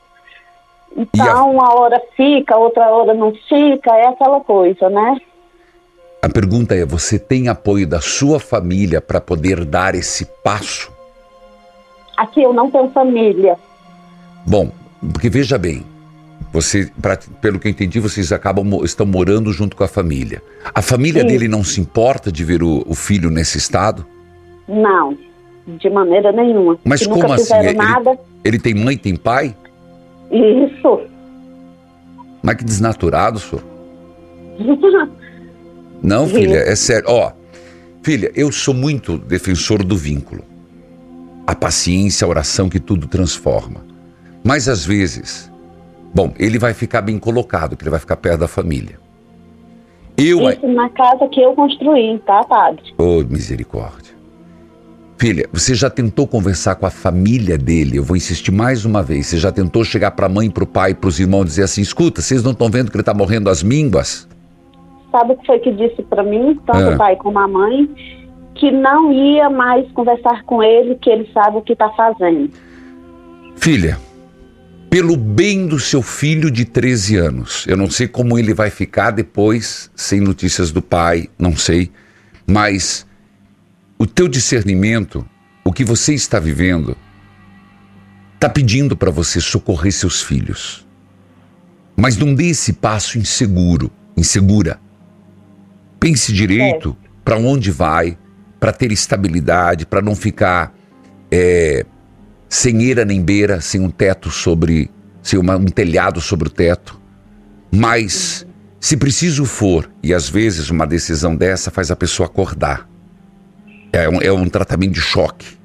Então, 0.96 1.26
a... 1.26 1.44
uma 1.44 1.74
hora 1.74 2.00
fica, 2.16 2.56
outra 2.56 2.88
hora 2.90 3.14
não 3.14 3.32
fica, 3.48 3.96
é 3.96 4.06
aquela 4.08 4.40
coisa, 4.40 4.88
né? 4.90 5.16
A 6.22 6.28
pergunta 6.28 6.74
é: 6.74 6.86
você 6.86 7.18
tem 7.18 7.48
apoio 7.48 7.86
da 7.86 8.00
sua 8.00 8.38
família 8.38 9.00
para 9.00 9.20
poder 9.20 9.64
dar 9.64 9.94
esse 9.94 10.24
passo? 10.42 10.92
Aqui 12.16 12.42
eu 12.42 12.52
não 12.52 12.70
tenho 12.70 12.90
família. 12.90 13.56
Bom, 14.46 14.70
porque 15.12 15.28
veja 15.28 15.58
bem, 15.58 15.84
você, 16.54 16.88
pra, 17.02 17.18
pelo 17.40 17.58
que 17.58 17.66
eu 17.66 17.70
entendi, 17.72 17.98
vocês 17.98 18.30
acabam 18.30 18.84
estão 18.84 19.04
morando 19.04 19.52
junto 19.52 19.74
com 19.76 19.82
a 19.82 19.88
família. 19.88 20.40
A 20.72 20.80
família 20.80 21.22
Sim. 21.22 21.26
dele 21.26 21.48
não 21.48 21.64
se 21.64 21.80
importa 21.80 22.30
de 22.30 22.44
ver 22.44 22.62
o, 22.62 22.84
o, 22.86 22.94
filho 22.94 23.28
nesse 23.28 23.58
estado? 23.58 24.06
Não, 24.68 25.18
de 25.66 25.90
maneira 25.90 26.30
nenhuma. 26.30 26.78
Mas 26.84 27.00
que 27.00 27.08
como 27.08 27.32
assim? 27.32 27.52
Ele, 27.56 27.72
nada. 27.72 28.16
ele 28.44 28.60
tem 28.60 28.72
mãe, 28.72 28.96
tem 28.96 29.16
pai? 29.16 29.52
Isso. 30.30 31.00
Mas 32.40 32.54
que 32.54 32.62
desnaturado, 32.62 33.40
senhor. 33.40 33.64
não, 36.00 36.28
filha, 36.28 36.58
é 36.58 36.76
sério. 36.76 37.08
Ó, 37.08 37.32
filha, 38.00 38.30
eu 38.32 38.52
sou 38.52 38.74
muito 38.74 39.18
defensor 39.18 39.82
do 39.82 39.96
vínculo. 39.96 40.44
A 41.48 41.54
paciência, 41.56 42.24
a 42.24 42.28
oração 42.28 42.68
que 42.68 42.78
tudo 42.78 43.08
transforma. 43.08 43.84
Mas 44.44 44.68
às 44.68 44.86
vezes 44.86 45.52
Bom, 46.14 46.32
ele 46.38 46.58
vai 46.58 46.72
ficar 46.72 47.02
bem 47.02 47.18
colocado, 47.18 47.70
porque 47.70 47.84
ele 47.84 47.90
vai 47.90 48.00
ficar 48.00 48.16
perto 48.16 48.40
da 48.40 48.48
família. 48.48 49.00
Eu, 50.16 50.48
Isso 50.48 50.68
na 50.68 50.88
casa 50.90 51.26
que 51.26 51.40
eu 51.40 51.54
construí, 51.54 52.18
tá, 52.20 52.44
padre? 52.44 52.94
Oh, 52.96 53.24
misericórdia. 53.28 54.14
Filha, 55.18 55.48
você 55.52 55.74
já 55.74 55.90
tentou 55.90 56.26
conversar 56.26 56.76
com 56.76 56.86
a 56.86 56.90
família 56.90 57.58
dele? 57.58 57.98
Eu 57.98 58.04
vou 58.04 58.16
insistir 58.16 58.52
mais 58.52 58.84
uma 58.84 59.02
vez. 59.02 59.26
Você 59.26 59.38
já 59.38 59.50
tentou 59.50 59.82
chegar 59.84 60.12
para 60.12 60.26
a 60.26 60.28
mãe, 60.28 60.50
para 60.50 60.64
o 60.64 60.66
pai, 60.66 60.94
para 60.94 61.08
os 61.08 61.18
irmãos 61.18 61.42
e 61.42 61.46
dizer 61.46 61.62
assim: 61.64 61.80
escuta, 61.80 62.20
vocês 62.20 62.44
não 62.44 62.52
estão 62.52 62.68
vendo 62.68 62.90
que 62.90 62.96
ele 62.96 63.02
está 63.02 63.14
morrendo 63.14 63.50
às 63.50 63.62
mínguas? 63.62 64.28
Sabe 65.10 65.32
o 65.32 65.36
que 65.36 65.46
foi 65.46 65.58
que 65.60 65.72
disse 65.72 66.02
para 66.02 66.22
mim, 66.22 66.60
tanto 66.66 66.90
ah. 66.90 66.94
o 66.94 66.98
pai 66.98 67.16
como 67.16 67.38
a 67.38 67.48
mãe? 67.48 67.88
Que 68.54 68.70
não 68.70 69.12
ia 69.12 69.50
mais 69.50 69.90
conversar 69.92 70.44
com 70.44 70.62
ele, 70.62 70.94
que 70.96 71.10
ele 71.10 71.28
sabe 71.32 71.58
o 71.58 71.62
que 71.62 71.72
está 71.72 71.88
fazendo. 71.90 72.50
Filha, 73.56 73.96
pelo 74.94 75.16
bem 75.16 75.66
do 75.66 75.80
seu 75.80 76.00
filho 76.00 76.48
de 76.48 76.64
13 76.64 77.16
anos. 77.16 77.64
Eu 77.66 77.76
não 77.76 77.90
sei 77.90 78.06
como 78.06 78.38
ele 78.38 78.54
vai 78.54 78.70
ficar 78.70 79.10
depois, 79.10 79.90
sem 79.92 80.20
notícias 80.20 80.70
do 80.70 80.80
pai, 80.80 81.28
não 81.36 81.56
sei, 81.56 81.90
mas 82.46 83.04
o 83.98 84.06
teu 84.06 84.28
discernimento, 84.28 85.28
o 85.64 85.72
que 85.72 85.84
você 85.84 86.14
está 86.14 86.38
vivendo, 86.38 86.96
está 88.36 88.48
pedindo 88.48 88.96
para 88.96 89.10
você 89.10 89.40
socorrer 89.40 89.92
seus 89.92 90.22
filhos. 90.22 90.86
Mas 91.96 92.16
não 92.16 92.32
dê 92.32 92.50
esse 92.50 92.74
passo 92.74 93.18
inseguro, 93.18 93.90
insegura. 94.16 94.78
Pense 95.98 96.32
direito 96.32 96.96
é. 97.02 97.08
para 97.24 97.36
onde 97.36 97.72
vai, 97.72 98.16
para 98.60 98.70
ter 98.70 98.92
estabilidade, 98.92 99.86
para 99.86 100.00
não 100.00 100.14
ficar 100.14 100.72
é, 101.32 101.84
sem 102.54 102.84
eira 102.84 103.04
nem 103.04 103.20
beira, 103.20 103.60
sem 103.60 103.80
um 103.80 103.90
teto 103.90 104.30
sobre, 104.30 104.88
sem 105.20 105.36
uma, 105.40 105.56
um 105.56 105.64
telhado 105.64 106.20
sobre 106.20 106.46
o 106.46 106.50
teto. 106.50 107.00
Mas, 107.68 108.46
se 108.78 108.96
preciso 108.96 109.44
for, 109.44 109.90
e 110.00 110.14
às 110.14 110.28
vezes 110.28 110.70
uma 110.70 110.86
decisão 110.86 111.34
dessa 111.34 111.72
faz 111.72 111.90
a 111.90 111.96
pessoa 111.96 112.28
acordar. 112.28 112.88
É 113.92 114.08
um, 114.08 114.22
é 114.22 114.30
um 114.30 114.48
tratamento 114.48 114.92
de 114.92 115.00
choque. 115.00 115.58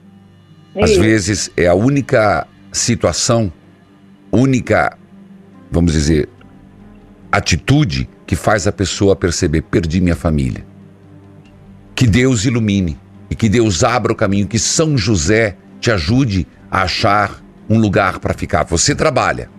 Às 0.82 0.98
vezes 0.98 1.52
é 1.56 1.68
a 1.68 1.76
única 1.76 2.48
situação, 2.72 3.54
única, 4.32 4.98
vamos 5.70 5.94
dizer, 5.94 6.28
atitude 7.32 8.10
que 8.26 8.36
faz 8.36 8.66
a 8.66 8.72
pessoa 8.72 9.16
perceber: 9.16 9.62
perdi 9.62 10.02
minha 10.02 10.16
família. 10.16 10.66
Que 11.94 12.08
Deus 12.08 12.46
ilumine 12.46 12.98
e 13.30 13.36
que 13.36 13.48
Deus 13.48 13.84
abra 13.84 14.12
o 14.12 14.16
caminho, 14.16 14.48
que 14.48 14.58
São 14.58 14.98
José 14.98 15.56
te 15.80 15.92
ajude 15.92 16.48
achar 16.70 17.42
um 17.70 17.80
lugar 17.80 18.20
para 18.20 18.34
ficar. 18.34 18.64
Você 18.66 18.96
trabalha. 18.96 19.50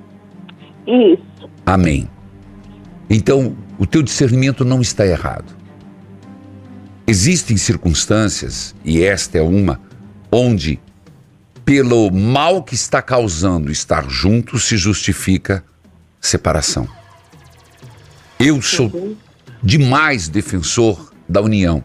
Isso. 0.86 1.48
Amém. 1.64 2.08
Então, 3.08 3.56
o 3.78 3.86
teu 3.86 4.02
discernimento 4.02 4.64
não 4.64 4.80
está 4.80 5.06
errado. 5.06 5.56
Existem 7.06 7.56
circunstâncias, 7.56 8.74
e 8.84 9.02
esta 9.02 9.38
é 9.38 9.42
uma, 9.42 9.80
onde, 10.30 10.80
pelo 11.64 12.10
mal 12.10 12.62
que 12.62 12.74
está 12.74 13.02
causando 13.02 13.70
estar 13.70 14.08
junto, 14.08 14.58
se 14.58 14.76
justifica 14.76 15.64
separação. 16.20 16.86
Eu 18.38 18.62
sou 18.62 19.16
demais 19.62 20.28
defensor 20.28 21.12
da 21.28 21.40
união, 21.40 21.84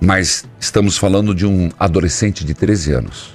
mas 0.00 0.44
estamos 0.60 0.98
falando 0.98 1.34
de 1.34 1.46
um 1.46 1.70
adolescente 1.78 2.44
de 2.44 2.52
13 2.52 2.92
anos 2.92 3.33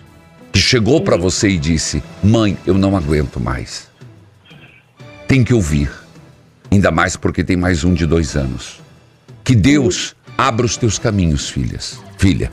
que 0.52 0.60
chegou 0.60 1.02
para 1.02 1.18
você 1.18 1.50
e 1.50 1.58
disse: 1.58 2.04
Mãe, 2.24 2.58
eu 2.66 2.74
não 2.74 2.96
aguento 2.96 3.40
mais. 3.40 3.88
Tem 5.28 5.44
que 5.44 5.54
ouvir, 5.54 5.92
ainda 6.72 6.92
mais 6.92 7.16
porque 7.16 7.44
tem 7.44 7.56
mais 7.56 7.84
um 7.84 7.94
de 7.94 8.06
dois 8.06 8.36
anos. 8.36 8.82
Que 9.44 9.56
Deus 9.56 10.16
abra 10.38 10.66
os 10.66 10.78
teus 10.78 10.98
caminhos, 10.98 11.50
filhas, 11.50 12.00
filha. 12.18 12.52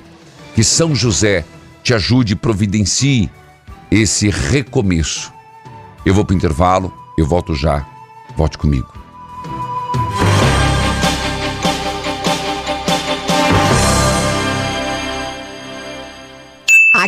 Que 0.54 0.64
São 0.64 0.94
José 0.94 1.44
te 1.82 1.94
ajude 1.94 2.32
e 2.32 2.37
providencie 2.37 3.30
esse 3.90 4.28
recomeço. 4.28 5.32
Eu 6.04 6.14
vou 6.14 6.24
para 6.24 6.35
o 6.35 6.37
intervalo, 6.37 6.92
eu 7.18 7.26
volto 7.26 7.54
já. 7.54 7.87
Volte 8.37 8.59
comigo. 8.59 8.95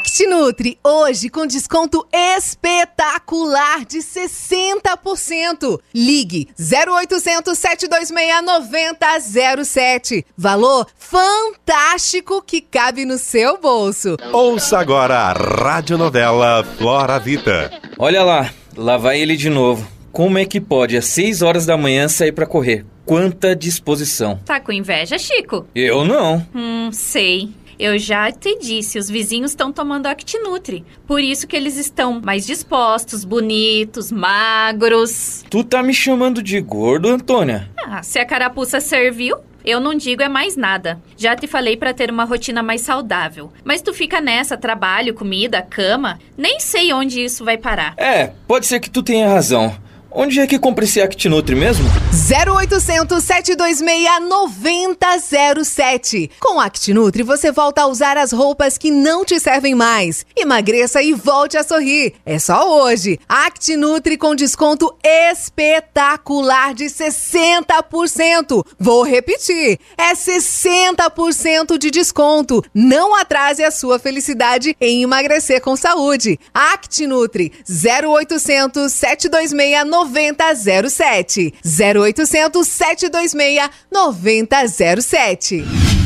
ActiNutri, 0.09 0.79
hoje 0.83 1.29
com 1.29 1.47
desconto 1.47 2.07
espetacular 2.11 3.85
de 3.85 3.99
60%. 3.99 5.79
Ligue 5.95 6.49
0800 6.59 7.57
726 7.59 8.43
9007. 8.43 10.25
Valor 10.35 10.87
fantástico 10.97 12.41
que 12.41 12.63
cabe 12.63 13.05
no 13.05 13.19
seu 13.19 13.61
bolso. 13.61 14.17
Ouça 14.33 14.79
agora 14.79 15.15
a 15.15 15.33
radionovela 15.35 16.65
Flora 16.79 17.19
Vida. 17.19 17.71
Olha 17.99 18.25
lá, 18.25 18.51
lá 18.75 18.97
vai 18.97 19.21
ele 19.21 19.37
de 19.37 19.51
novo. 19.51 19.87
Como 20.11 20.39
é 20.39 20.47
que 20.47 20.59
pode 20.59 20.97
às 20.97 21.05
6 21.05 21.43
horas 21.43 21.67
da 21.67 21.77
manhã 21.77 22.09
sair 22.09 22.33
para 22.33 22.47
correr? 22.47 22.87
Quanta 23.05 23.55
disposição. 23.55 24.41
Tá 24.47 24.59
com 24.59 24.73
inveja, 24.73 25.19
Chico? 25.19 25.67
Eu 25.75 26.03
não. 26.03 26.47
Hum, 26.55 26.89
sei. 26.93 27.51
Eu 27.79 27.97
já 27.97 28.33
te 28.33 28.59
disse, 28.59 28.99
os 28.99 29.09
vizinhos 29.09 29.53
estão 29.53 29.73
tomando 29.73 30.07
Actinutri. 30.07 30.85
Por 31.07 31.21
isso 31.21 31.47
que 31.47 31.57
eles 31.57 31.77
estão 31.77 32.21
mais 32.21 32.45
dispostos, 32.45 33.25
bonitos, 33.25 34.11
magros. 34.11 35.45
Tu 35.49 35.63
tá 35.63 35.81
me 35.81 35.95
chamando 35.95 36.43
de 36.43 36.61
gordo, 36.61 37.09
Antônia? 37.09 37.71
Ah, 37.79 38.03
se 38.03 38.19
a 38.19 38.27
carapuça 38.27 38.81
serviu, 38.81 39.37
eu 39.65 39.79
não 39.79 39.95
digo 39.95 40.23
é 40.23 40.29
mais 40.29 40.57
nada. 40.57 41.01
Já 41.17 41.37
te 41.37 41.47
falei 41.47 41.77
para 41.77 41.95
ter 41.95 42.11
uma 42.11 42.25
rotina 42.25 42.65
mais 42.65 42.81
saudável. 42.81 43.53
Mas 43.63 43.81
tu 43.81 43.95
fica 43.95 44.21
nessa, 44.21 44.57
trabalho, 44.57 45.15
comida, 45.15 45.63
cama, 45.63 46.19
nem 46.37 46.59
sei 46.59 46.93
onde 46.93 47.23
isso 47.23 47.45
vai 47.45 47.59
parar. 47.59 47.95
É, 47.97 48.33
pode 48.49 48.67
ser 48.67 48.81
que 48.81 48.91
tu 48.91 49.05
tenha 49.05 49.29
razão. 49.29 49.77
Onde 50.11 50.41
é 50.41 50.47
que 50.47 50.59
compra 50.59 50.87
esse 50.87 51.03
ActiNutri 51.03 51.55
mesmo? 51.55 51.87
0800 52.11 53.23
726 53.23 54.27
9007. 54.27 56.31
Com 56.41 56.59
ActiNutri 56.59 57.23
você 57.23 57.53
volta 57.53 57.83
a 57.83 57.87
usar 57.87 58.17
as 58.17 58.33
roupas 58.33 58.79
que 58.79 58.91
não 58.91 59.23
te 59.23 59.39
servem 59.39 59.75
mais. 59.75 60.25
Emagreça 60.35 61.03
e 61.03 61.13
volte 61.13 61.59
a 61.59 61.63
sorrir. 61.63 62.15
É 62.25 62.39
só 62.39 62.83
hoje. 62.83 63.21
ActiNutri 63.29 64.17
com 64.17 64.35
desconto 64.35 64.97
espetacular 65.05 66.73
de 66.73 66.87
60%. 66.87 68.65
Vou 68.79 69.03
repetir. 69.03 69.79
É 69.99 70.15
60% 70.15 71.77
de 71.77 71.91
desconto. 71.91 72.65
Não 72.73 73.15
atrase 73.15 73.63
a 73.63 73.71
sua 73.71 73.99
felicidade 73.99 74.75
em 74.81 75.03
emagrecer 75.03 75.61
com 75.61 75.77
saúde. 75.77 76.41
ActiNutri 76.55 77.53
0800 77.69 78.91
726 78.91 79.85
9007. 79.85 79.98
0800 80.05 81.53
726 81.65 83.71
9007. 83.91 85.98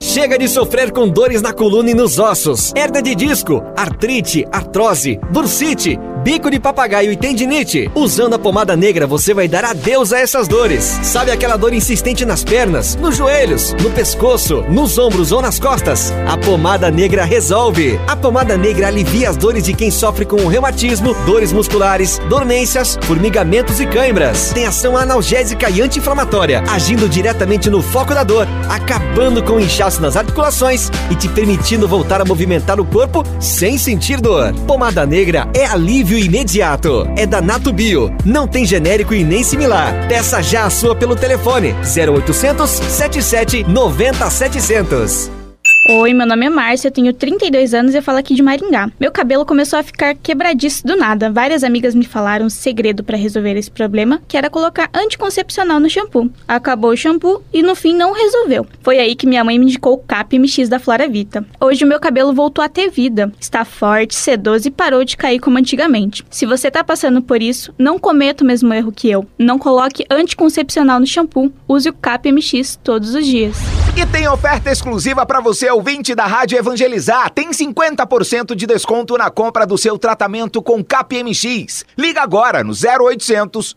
Chega 0.00 0.38
de 0.38 0.46
sofrer 0.46 0.92
com 0.92 1.08
dores 1.08 1.42
na 1.42 1.52
coluna 1.52 1.90
e 1.90 1.94
nos 1.94 2.20
ossos, 2.20 2.72
hernia 2.76 3.02
de 3.02 3.16
disco, 3.16 3.64
artrite, 3.76 4.44
artrose, 4.52 5.18
bursite, 5.32 5.98
bico 6.22 6.50
de 6.50 6.60
papagaio 6.60 7.10
e 7.10 7.16
tendinite. 7.16 7.90
Usando 7.96 8.34
a 8.34 8.38
pomada 8.38 8.76
negra, 8.76 9.08
você 9.08 9.34
vai 9.34 9.48
dar 9.48 9.64
adeus 9.64 10.12
a 10.12 10.20
essas 10.20 10.46
dores. 10.46 10.84
Sabe 11.02 11.32
aquela 11.32 11.56
dor 11.56 11.72
insistente 11.72 12.24
nas 12.24 12.44
pernas, 12.44 12.94
nos 12.96 13.16
joelhos, 13.16 13.74
no 13.82 13.90
pescoço, 13.90 14.62
nos 14.68 14.98
ombros 14.98 15.32
ou 15.32 15.42
nas 15.42 15.58
costas? 15.58 16.12
A 16.28 16.36
pomada 16.36 16.90
negra 16.92 17.24
resolve. 17.24 17.98
A 18.06 18.14
pomada 18.14 18.56
negra 18.56 18.86
alivia 18.86 19.30
as 19.30 19.36
dores 19.36 19.64
de 19.64 19.74
quem 19.74 19.90
sofre 19.90 20.24
com 20.24 20.46
reumatismo, 20.46 21.12
dores 21.26 21.52
musculares, 21.52 22.20
dormências, 22.28 22.96
formigamentos 23.02 23.80
e 23.80 23.86
câimbras. 23.86 24.52
Tem 24.52 24.64
ação 24.64 24.96
analgésica 24.96 25.68
e 25.68 25.80
anti-inflamatória, 25.80 26.62
agindo 26.68 27.08
diretamente 27.08 27.68
no 27.68 27.82
foco 27.82 28.14
da 28.14 28.22
dor, 28.22 28.46
acabando 28.68 29.42
com 29.42 29.54
o 29.54 29.60
inchaço 29.88 30.02
nas 30.02 30.16
articulações 30.16 30.90
e 31.10 31.14
te 31.14 31.28
permitindo 31.28 31.88
voltar 31.88 32.20
a 32.20 32.24
movimentar 32.24 32.78
o 32.78 32.84
corpo 32.84 33.24
sem 33.40 33.78
sentir 33.78 34.20
dor. 34.20 34.52
Pomada 34.66 35.06
negra 35.06 35.48
é 35.54 35.64
alívio 35.64 36.18
imediato. 36.18 37.08
É 37.16 37.26
da 37.26 37.40
Nato 37.40 37.72
Bio. 37.72 38.14
Não 38.24 38.46
tem 38.46 38.66
genérico 38.66 39.14
e 39.14 39.24
nem 39.24 39.42
similar. 39.42 40.06
Peça 40.08 40.42
já 40.42 40.64
a 40.64 40.70
sua 40.70 40.94
pelo 40.94 41.16
telefone 41.16 41.74
0800 41.82 42.70
77 42.70 43.64
90 43.64 44.30
700. 44.30 45.37
Oi, 45.86 46.12
meu 46.12 46.26
nome 46.26 46.44
é 46.44 46.50
Márcia, 46.50 46.88
eu 46.88 46.92
tenho 46.92 47.14
32 47.14 47.72
anos 47.72 47.94
e 47.94 47.98
eu 47.98 48.02
falo 48.02 48.18
aqui 48.18 48.34
de 48.34 48.42
Maringá. 48.42 48.90
Meu 48.98 49.12
cabelo 49.12 49.46
começou 49.46 49.78
a 49.78 49.82
ficar 49.82 50.14
quebradiço 50.14 50.84
do 50.86 50.96
nada. 50.96 51.30
Várias 51.30 51.62
amigas 51.62 51.94
me 51.94 52.04
falaram 52.04 52.46
o 52.46 52.50
segredo 52.50 53.04
para 53.04 53.16
resolver 53.16 53.56
esse 53.56 53.70
problema, 53.70 54.20
que 54.26 54.36
era 54.36 54.50
colocar 54.50 54.90
anticoncepcional 54.92 55.78
no 55.78 55.88
shampoo. 55.88 56.30
Acabou 56.46 56.90
o 56.90 56.96
shampoo 56.96 57.42
e 57.52 57.62
no 57.62 57.76
fim 57.76 57.94
não 57.94 58.12
resolveu. 58.12 58.66
Foi 58.82 58.98
aí 58.98 59.14
que 59.14 59.26
minha 59.26 59.44
mãe 59.44 59.58
me 59.58 59.66
indicou 59.66 59.94
o 59.94 59.98
CAP 59.98 60.38
MX 60.38 60.68
da 60.68 60.80
Flora 60.80 61.08
Vita. 61.08 61.46
Hoje 61.60 61.84
o 61.84 61.88
meu 61.88 62.00
cabelo 62.00 62.34
voltou 62.34 62.62
a 62.62 62.68
ter 62.68 62.90
vida, 62.90 63.32
está 63.40 63.64
forte, 63.64 64.14
sedoso 64.16 64.68
e 64.68 64.72
parou 64.72 65.04
de 65.04 65.16
cair 65.16 65.38
como 65.38 65.58
antigamente. 65.58 66.24
Se 66.28 66.44
você 66.44 66.70
tá 66.70 66.82
passando 66.82 67.22
por 67.22 67.40
isso, 67.40 67.72
não 67.78 67.98
cometa 67.98 68.42
o 68.42 68.46
mesmo 68.46 68.74
erro 68.74 68.92
que 68.92 69.08
eu. 69.08 69.26
Não 69.38 69.58
coloque 69.58 70.04
anticoncepcional 70.10 70.98
no 70.98 71.06
shampoo. 71.06 71.52
Use 71.68 71.88
o 71.88 71.94
CAP 71.94 72.30
MX 72.32 72.78
todos 72.82 73.14
os 73.14 73.24
dias. 73.24 73.56
E 73.98 74.06
tem 74.06 74.28
oferta 74.28 74.70
exclusiva 74.70 75.26
para 75.26 75.40
você, 75.40 75.68
ouvinte 75.72 76.14
da 76.14 76.24
Rádio 76.24 76.56
Evangelizar. 76.56 77.30
Tem 77.30 77.50
50% 77.50 78.54
de 78.54 78.64
desconto 78.64 79.18
na 79.18 79.28
compra 79.28 79.66
do 79.66 79.76
seu 79.76 79.98
tratamento 79.98 80.62
com 80.62 80.84
KPMX. 80.84 81.84
Liga 81.98 82.22
agora 82.22 82.62
no 82.62 82.72
0800 82.72 83.76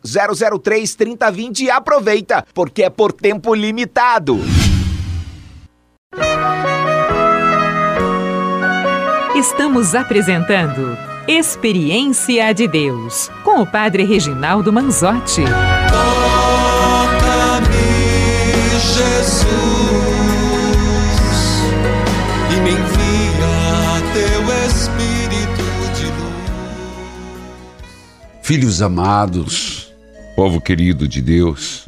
003 0.62 0.94
3020 0.94 1.64
e 1.64 1.72
aproveita, 1.72 2.46
porque 2.54 2.84
é 2.84 2.90
por 2.92 3.12
tempo 3.12 3.56
limitado. 3.56 4.40
Estamos 9.36 9.96
apresentando 9.96 10.96
Experiência 11.28 12.54
de 12.54 12.68
Deus 12.68 13.32
com 13.44 13.62
o 13.62 13.66
Padre 13.66 14.04
Reginaldo 14.04 14.72
Manzotti. 14.72 15.46
Toca-me, 15.90 17.72
Jesus, 18.80 19.71
Filhos 28.52 28.82
amados, 28.82 29.94
povo 30.36 30.60
querido 30.60 31.08
de 31.08 31.22
Deus, 31.22 31.86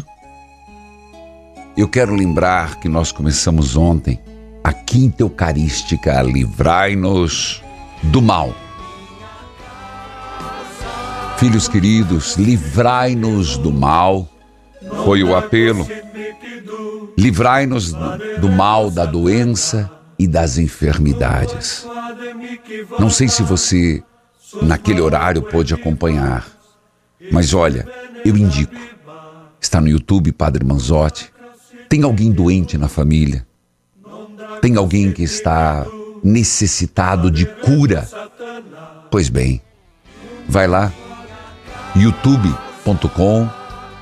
eu 1.75 1.89
quero 1.89 2.15
lembrar 2.15 2.79
que 2.79 2.87
nós 2.87 3.11
começamos 3.11 3.75
ontem 3.75 4.17
a 4.63 4.71
quinta 4.71 5.23
eucarística, 5.23 6.21
livrai-nos 6.21 7.61
do 8.03 8.21
mal. 8.21 8.55
Filhos 11.35 11.67
queridos, 11.67 12.37
livrai-nos 12.37 13.57
do 13.57 13.73
mal, 13.73 14.25
foi 15.03 15.21
o 15.21 15.35
apelo. 15.35 15.85
Livrai-nos 17.17 17.91
do, 18.39 18.49
mal 18.49 18.89
da 18.89 19.05
doença 19.05 19.91
e 20.17 20.25
das 20.25 20.57
enfermidades. 20.57 21.85
Não 22.97 23.09
sei 23.09 23.27
se 23.27 23.43
você, 23.43 24.01
naquele 24.61 25.01
horário, 25.01 25.41
pôde 25.41 25.73
acompanhar, 25.73 26.47
mas 27.31 27.53
olha, 27.53 27.87
eu 28.25 28.35
indico. 28.37 28.75
Está 29.59 29.79
no 29.79 29.87
YouTube, 29.87 30.31
Padre 30.31 30.65
Manzotti. 30.65 31.31
Tem 31.87 32.03
alguém 32.03 32.31
doente 32.31 32.77
na 32.77 32.87
família? 32.87 33.45
Tem 34.61 34.75
alguém 34.75 35.11
que 35.11 35.23
está 35.23 35.85
necessitado 36.23 37.31
de 37.31 37.45
cura? 37.45 38.07
Pois 39.09 39.29
bem, 39.29 39.61
vai 40.47 40.67
lá, 40.67 40.91
youtube.com 41.95 43.49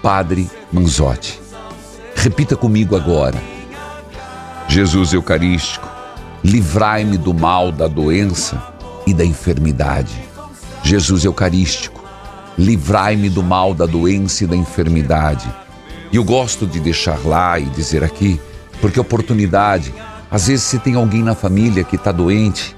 Padre 0.01 0.49
Manzotti. 0.71 1.39
Repita 2.15 2.55
comigo 2.55 2.95
agora. 2.95 3.41
Jesus 4.67 5.13
Eucarístico, 5.13 5.87
livrai-me 6.43 7.17
do 7.17 7.33
mal 7.33 7.71
da 7.71 7.87
doença 7.87 8.61
e 9.05 9.13
da 9.13 9.25
enfermidade. 9.25 10.30
Jesus 10.83 11.25
Eucarístico, 11.25 12.03
livrai-me 12.57 13.29
do 13.29 13.41
mal 13.43 13.73
da 13.73 13.85
doença 13.85 14.43
e 14.43 14.47
da 14.47 14.55
enfermidade. 14.55 15.49
E 16.11 16.15
eu 16.15 16.23
gosto 16.23 16.67
de 16.67 16.79
deixar 16.79 17.19
lá 17.25 17.59
e 17.59 17.65
dizer 17.65 18.03
aqui, 18.03 18.39
porque 18.79 18.99
oportunidade, 18.99 19.93
às 20.29 20.47
vezes 20.47 20.65
você 20.65 20.79
tem 20.79 20.95
alguém 20.95 21.23
na 21.23 21.35
família 21.35 21.83
que 21.83 21.95
está 21.95 22.11
doente, 22.11 22.75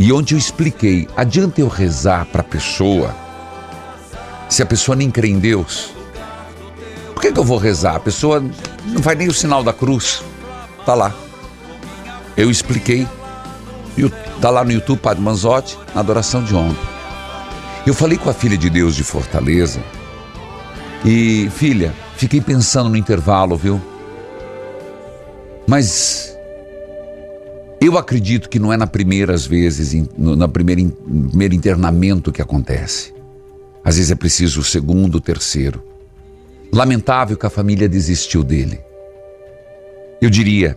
e 0.00 0.12
onde 0.12 0.34
eu 0.34 0.38
expliquei, 0.38 1.08
adianta 1.16 1.60
eu 1.60 1.68
rezar 1.68 2.26
para 2.26 2.40
a 2.40 2.44
pessoa, 2.44 3.14
se 4.48 4.62
a 4.62 4.66
pessoa 4.66 4.96
nem 4.96 5.10
crê 5.10 5.28
em 5.28 5.38
Deus, 5.38 5.90
por 7.18 7.22
que, 7.22 7.32
que 7.32 7.38
eu 7.40 7.44
vou 7.44 7.58
rezar? 7.58 7.96
A 7.96 8.00
pessoa 8.00 8.40
não 8.86 9.02
faz 9.02 9.18
nem 9.18 9.26
o 9.26 9.34
sinal 9.34 9.64
da 9.64 9.72
cruz. 9.72 10.22
Tá 10.86 10.94
lá. 10.94 11.12
Eu 12.36 12.48
expliquei. 12.48 13.08
Tá 14.40 14.50
lá 14.50 14.64
no 14.64 14.70
YouTube, 14.72 14.98
Padre 15.00 15.22
Manzotti, 15.22 15.76
na 15.94 16.00
adoração 16.00 16.42
de 16.44 16.54
ontem. 16.54 16.78
Eu 17.86 17.94
falei 17.94 18.16
com 18.18 18.28
a 18.30 18.34
filha 18.34 18.56
de 18.56 18.68
Deus 18.70 18.94
de 18.94 19.02
Fortaleza. 19.02 19.80
E, 21.04 21.48
filha, 21.54 21.92
fiquei 22.16 22.40
pensando 22.40 22.88
no 22.90 22.96
intervalo, 22.96 23.56
viu? 23.56 23.80
Mas 25.66 26.36
Eu 27.80 27.96
acredito 27.96 28.48
que 28.48 28.58
não 28.58 28.72
é 28.72 28.76
na 28.76 28.86
primeiras 28.88 29.46
vezes, 29.46 29.94
no 30.16 30.34
na 30.34 30.48
primeira, 30.48 30.80
in- 30.80 30.90
primeiro 30.90 31.54
internamento 31.54 32.32
que 32.32 32.42
acontece. 32.42 33.14
Às 33.84 33.96
vezes 33.96 34.10
é 34.10 34.16
preciso 34.16 34.60
o 34.60 34.64
segundo, 34.64 35.14
o 35.16 35.20
terceiro. 35.20 35.80
Lamentável 36.72 37.36
que 37.36 37.46
a 37.46 37.50
família 37.50 37.88
desistiu 37.88 38.42
dele. 38.42 38.80
Eu 40.20 40.28
diria, 40.28 40.76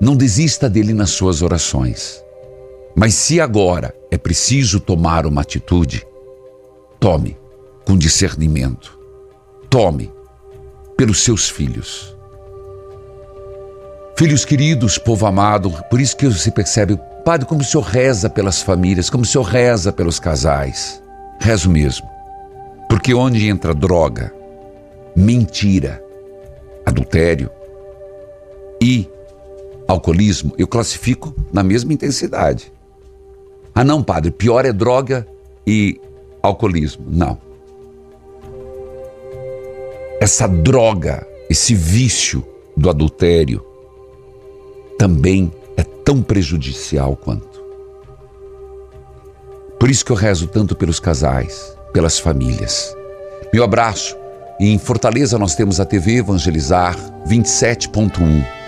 não 0.00 0.16
desista 0.16 0.68
dele 0.68 0.92
nas 0.92 1.10
suas 1.10 1.42
orações. 1.42 2.22
Mas 2.94 3.14
se 3.14 3.40
agora 3.40 3.94
é 4.10 4.16
preciso 4.16 4.78
tomar 4.78 5.26
uma 5.26 5.40
atitude, 5.40 6.06
tome 7.00 7.36
com 7.84 7.96
discernimento. 7.96 8.98
Tome 9.68 10.12
pelos 10.96 11.22
seus 11.22 11.48
filhos. 11.48 12.14
Filhos 14.16 14.44
queridos, 14.44 14.96
povo 14.96 15.26
amado, 15.26 15.72
por 15.90 16.00
isso 16.00 16.16
que 16.16 16.28
você 16.28 16.50
percebe, 16.50 16.96
Padre, 17.24 17.46
como 17.46 17.62
o 17.62 17.64
Senhor 17.64 17.82
reza 17.82 18.30
pelas 18.30 18.62
famílias, 18.62 19.10
como 19.10 19.24
o 19.24 19.26
Senhor 19.26 19.42
reza 19.42 19.92
pelos 19.92 20.20
casais. 20.20 21.02
Rezo 21.40 21.68
mesmo. 21.68 22.08
Porque 22.88 23.12
onde 23.12 23.48
entra 23.48 23.74
droga, 23.74 24.32
mentira, 25.16 26.00
adultério 26.86 27.50
e 28.80 29.08
alcoolismo, 29.86 30.54
eu 30.58 30.66
classifico 30.66 31.34
na 31.52 31.62
mesma 31.62 31.92
intensidade. 31.92 32.72
Ah, 33.74 33.84
não, 33.84 34.02
padre, 34.02 34.30
pior 34.30 34.64
é 34.64 34.72
droga 34.72 35.26
e 35.66 36.00
alcoolismo. 36.42 37.04
Não. 37.08 37.38
Essa 40.20 40.46
droga, 40.46 41.26
esse 41.50 41.74
vício 41.74 42.44
do 42.76 42.88
adultério 42.88 43.64
também 44.98 45.52
é 45.76 45.82
tão 45.82 46.22
prejudicial 46.22 47.16
quanto. 47.16 47.62
Por 49.78 49.90
isso 49.90 50.04
que 50.04 50.12
eu 50.12 50.16
rezo 50.16 50.46
tanto 50.46 50.74
pelos 50.74 51.00
casais, 51.00 51.76
pelas 51.92 52.18
famílias. 52.18 52.96
Meu 53.52 53.64
abraço. 53.64 54.16
Em 54.58 54.78
Fortaleza 54.78 55.36
nós 55.36 55.54
temos 55.56 55.80
a 55.80 55.84
TV 55.84 56.18
Evangelizar 56.18 56.96
27.1. 57.26 58.63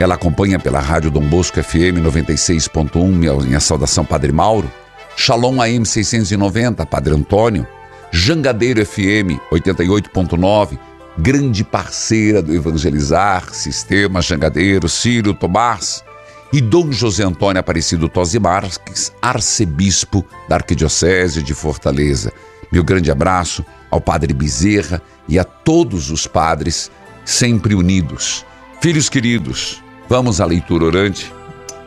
Ela 0.00 0.14
acompanha 0.14 0.58
pela 0.58 0.80
Rádio 0.80 1.10
Dom 1.10 1.20
Bosco 1.20 1.62
FM 1.62 2.00
96.1, 2.02 3.44
minha, 3.44 3.60
saudação 3.60 4.02
Padre 4.02 4.32
Mauro. 4.32 4.72
Shalom 5.14 5.60
AM 5.60 5.84
690, 5.84 6.86
Padre 6.86 7.12
Antônio. 7.12 7.66
Jangadeiro 8.10 8.84
FM 8.84 9.36
88.9, 9.52 10.78
grande 11.18 11.62
parceira 11.62 12.40
do 12.40 12.54
Evangelizar, 12.54 13.52
Sistema 13.52 14.22
Jangadeiro, 14.22 14.88
Círio 14.88 15.34
Tomás. 15.34 16.02
E 16.50 16.62
Dom 16.62 16.90
José 16.90 17.22
Antônio 17.22 17.60
Aparecido 17.60 18.08
Tosi 18.08 18.38
Marques, 18.38 19.12
arcebispo 19.20 20.24
da 20.48 20.56
Arquidiocese 20.56 21.42
de 21.42 21.52
Fortaleza. 21.52 22.32
Meu 22.72 22.82
grande 22.82 23.10
abraço 23.10 23.62
ao 23.90 24.00
Padre 24.00 24.32
Bezerra 24.32 25.02
e 25.28 25.38
a 25.38 25.44
todos 25.44 26.10
os 26.10 26.26
padres 26.26 26.90
sempre 27.22 27.74
unidos. 27.74 28.46
Filhos 28.80 29.10
queridos, 29.10 29.82
vamos 30.10 30.40
à 30.40 30.44
leitura 30.44 30.84
orante. 30.84 31.32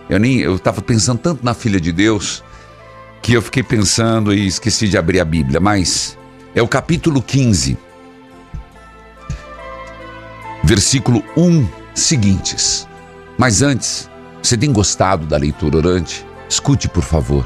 Eu 0.10 0.18
nem 0.18 0.40
eu 0.40 0.56
estava 0.56 0.82
pensando 0.82 1.20
tanto 1.20 1.44
na 1.44 1.54
filha 1.54 1.80
de 1.80 1.92
Deus 1.92 2.42
que 3.22 3.34
eu 3.34 3.42
fiquei 3.42 3.62
pensando 3.62 4.34
e 4.34 4.48
esqueci 4.48 4.88
de 4.88 4.98
abrir 4.98 5.20
a 5.20 5.26
Bíblia, 5.26 5.60
mas 5.60 6.18
é 6.56 6.62
o 6.62 6.68
capítulo 6.68 7.22
15, 7.22 7.78
versículo 10.64 11.22
1 11.36 11.68
seguintes. 11.94 12.88
Mas 13.38 13.62
antes, 13.62 14.10
você 14.42 14.58
tem 14.58 14.72
gostado 14.72 15.26
da 15.26 15.36
leitura 15.36 15.78
orante? 15.78 16.26
Escute, 16.48 16.88
por 16.88 17.04
favor. 17.04 17.46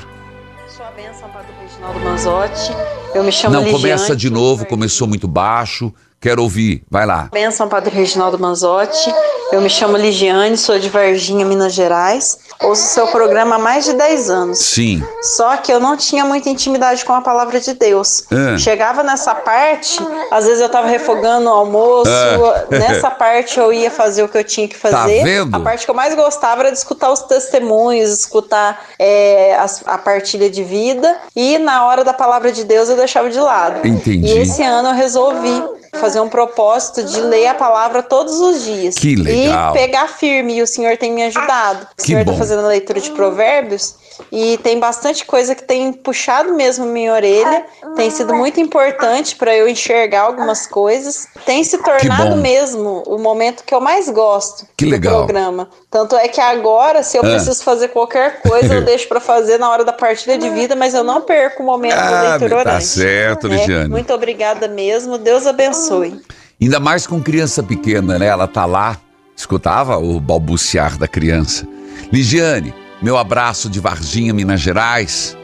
Sua 0.68 0.92
bênção, 0.92 1.28
Padre 1.30 1.52
Reginaldo 1.60 2.00
Manzotti. 2.02 2.72
Eu 3.16 3.24
me 3.24 3.32
chamo 3.32 3.56
Não, 3.56 3.64
Ligiane. 3.64 3.82
começa 3.82 4.16
de 4.16 4.30
novo, 4.30 4.66
começou 4.66 5.08
muito 5.08 5.28
baixo. 5.28 5.92
Quero 6.20 6.42
ouvir, 6.42 6.84
vai 6.90 7.06
lá. 7.06 7.30
Bênção, 7.32 7.70
Padre 7.70 7.94
Reginaldo 7.96 8.40
Manzotti. 8.40 9.14
Eu 9.52 9.62
me 9.62 9.70
chamo 9.70 9.96
Ligiane, 9.96 10.58
sou 10.58 10.78
de 10.80 10.90
Varginha, 10.90 11.46
Minas 11.46 11.74
Gerais. 11.74 12.40
Ouço 12.64 12.88
seu 12.88 13.06
programa 13.08 13.56
há 13.56 13.60
mais 13.60 13.86
de 13.86 13.94
10 13.94 14.30
anos. 14.32 14.58
Sim. 14.58 15.02
Só 15.22 15.56
que 15.58 15.72
eu 15.72 15.80
não 15.80 15.96
tinha 15.96 16.26
muita 16.26 16.50
intimidade 16.50 17.06
com 17.06 17.14
a 17.14 17.22
palavra 17.22 17.60
de 17.60 17.72
Deus. 17.76 18.24
Ah. 18.32 18.58
Chegava 18.58 19.04
nessa 19.04 19.36
parte, 19.36 20.00
às 20.32 20.46
vezes 20.46 20.60
eu 20.60 20.68
tava 20.70 20.88
refogando 20.88 21.50
o 21.50 21.54
almoço, 21.54 22.10
Ah. 22.10 22.66
nessa 22.76 23.12
parte 23.12 23.60
eu 23.60 23.72
ia 23.72 23.92
fazer 23.92 24.24
o 24.24 24.28
que 24.28 24.40
eu 24.40 24.44
tinha 24.44 24.68
que 24.68 24.76
fazer. 24.76 24.96
Tá 24.96 25.06
vendo? 25.24 25.56
A 25.56 25.60
parte 25.60 25.86
que 25.86 25.92
eu 25.92 25.96
mais 25.96 26.16
gostava 26.16 26.62
era 26.64 26.72
de 26.72 26.78
escutar 26.80 27.12
os 27.12 27.22
testemunhos, 27.22 28.10
escutar 28.12 28.86
é, 28.98 29.56
as- 29.60 29.84
a 29.86 30.00
partilha 30.00 30.50
de 30.50 30.64
vida. 30.64 31.16
E 31.36 31.60
na 31.60 31.86
hora 31.86 32.04
da 32.04 32.12
palavra 32.12 32.52
de 32.52 32.64
Deus 32.64 32.90
eu 32.90 32.98
deixava 32.98 33.30
de 33.30 33.40
lado. 33.40 33.88
Entendi. 33.88 34.26
E 34.28 34.40
esse 34.40 34.64
ano 34.64 34.90
eu 34.90 34.96
resolvi 34.96 35.64
fazer 35.96 36.20
um 36.20 36.30
propósito 36.30 37.04
de 37.04 37.20
ler 37.22 37.48
a 37.48 37.54
palavra 37.54 38.04
todos 38.04 38.40
os 38.40 38.64
dias. 38.64 38.96
Que 38.96 39.16
legal. 39.16 39.76
E 39.76 39.80
pegar 39.80 40.08
firme, 40.08 40.58
e 40.58 40.62
o 40.62 40.68
Senhor 40.68 40.98
tem 40.98 41.12
me 41.12 41.24
ajudado. 41.24 41.88
O 41.94 41.96
Que 41.98 42.08
Senhor 42.08 42.24
bom. 42.24 42.32
tá 42.34 42.38
fazendo 42.38 42.64
a 42.66 42.68
leitura 42.68 43.00
de 43.00 43.12
provérbios 43.12 43.96
e 44.32 44.58
tem 44.60 44.80
bastante 44.80 45.26
coisa 45.26 45.54
que 45.56 45.64
tem 45.64 45.92
puxado 45.94 46.54
mesmo 46.54 46.86
minha 46.86 47.14
orelha. 47.14 47.66
Tem 47.96 48.10
sido 48.10 48.34
muito 48.34 48.60
importante 48.60 49.36
para 49.36 49.56
eu 49.56 49.68
enxergar 49.68 50.22
algumas 50.22 50.66
coisas. 50.68 51.28
Tem 51.46 51.64
se 51.64 51.78
tornado 51.80 52.36
mesmo 52.38 53.04
o 53.08 53.18
momento 53.18 53.64
que 53.64 53.74
eu 53.74 53.80
mais 53.82 54.10
gosto 54.10 54.66
Que 54.78 54.86
do 54.86 54.92
legal. 54.92 55.26
programa. 55.26 55.70
Tanto 55.90 56.16
é 56.16 56.28
que 56.28 56.42
agora, 56.42 57.04
se 57.04 57.18
eu 57.18 57.24
Ah. 57.24 57.30
preciso 57.30 57.64
fazer 57.64 57.90
qualquer 57.90 58.42
coisa, 58.42 58.76
eu 58.76 58.82
deixo 58.86 59.08
para 59.08 59.20
fazer 59.20 59.58
na 59.58 59.70
hora 59.70 59.84
da 59.86 59.94
partilha 59.94 60.38
de 60.38 60.50
vida, 60.50 60.76
mas 60.76 60.94
eu 60.94 61.04
não 61.04 61.22
perco 61.22 61.64
o 61.64 61.66
momento 61.66 61.96
da 61.96 62.20
Ah, 62.20 62.30
leitura 62.32 62.64
tá 62.64 62.70
orante. 62.72 62.86
certo, 62.86 63.48
né? 63.48 63.58
Ligiane. 63.58 63.90
Muito 63.90 64.14
obrigada 64.14 64.68
mesmo. 64.68 65.18
Deus 65.18 65.46
abençoe. 65.48 66.20
Ainda 66.62 66.80
mais 66.80 67.06
com 67.06 67.22
criança 67.22 67.62
pequena, 67.62 68.18
né? 68.18 68.26
Ela 68.28 68.48
tá 68.48 68.66
lá, 68.66 68.98
escutava 69.36 69.98
o 69.98 70.20
balbuciar 70.20 70.98
da 70.98 71.08
criança. 71.08 71.68
Ligiane, 72.12 72.74
meu 73.02 73.18
abraço 73.18 73.70
de 73.70 73.80
Varginha, 73.80 74.34
Minas 74.34 74.62
Gerais. 74.62 75.38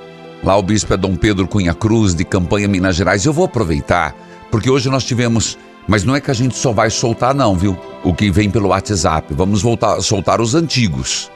Lá 0.44 0.58
o 0.58 0.62
bispo 0.62 0.94
é 0.94 0.98
Dom 0.98 1.16
Pedro 1.16 1.48
Cunha 1.48 1.74
Cruz, 1.74 2.14
de 2.16 2.26
Campanha, 2.26 2.68
Minas 2.68 2.96
Gerais. 2.96 3.26
Eu 3.26 3.34
vou 3.34 3.46
aproveitar, 3.46 4.16
porque 4.52 4.70
hoje 4.70 4.90
nós 4.90 5.04
tivemos. 5.04 5.58
Mas 5.88 6.04
não 6.04 6.16
é 6.16 6.22
que 6.22 6.32
a 6.32 6.34
gente 6.34 6.56
só 6.56 6.72
vai 6.72 6.90
soltar, 6.90 7.36
não, 7.36 7.56
viu? 7.56 7.78
O 8.04 8.14
que 8.14 8.32
vem 8.32 8.50
pelo 8.50 8.70
WhatsApp. 8.70 9.34
Vamos 9.34 9.62
voltar 9.62 10.00
soltar 10.02 10.40
os 10.40 10.56
antigos. 10.56 11.30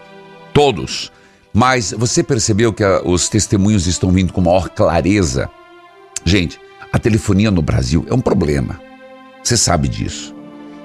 Todos. 0.54 1.12
Mas 1.54 1.92
você 1.92 2.24
percebeu 2.24 2.72
que 2.72 2.84
ah, 2.84 3.02
os 3.04 3.28
testemunhos 3.30 3.88
estão 3.88 4.12
vindo 4.12 4.32
com 4.32 4.42
maior 4.42 4.70
clareza? 4.70 5.50
Gente, 6.24 6.60
a 6.92 7.00
telefonia 7.00 7.52
no 7.52 7.62
Brasil 7.62 8.06
é 8.10 8.14
um 8.14 8.22
problema. 8.22 8.80
Você 9.44 9.58
sabe 9.58 9.88
disso. 9.88 10.37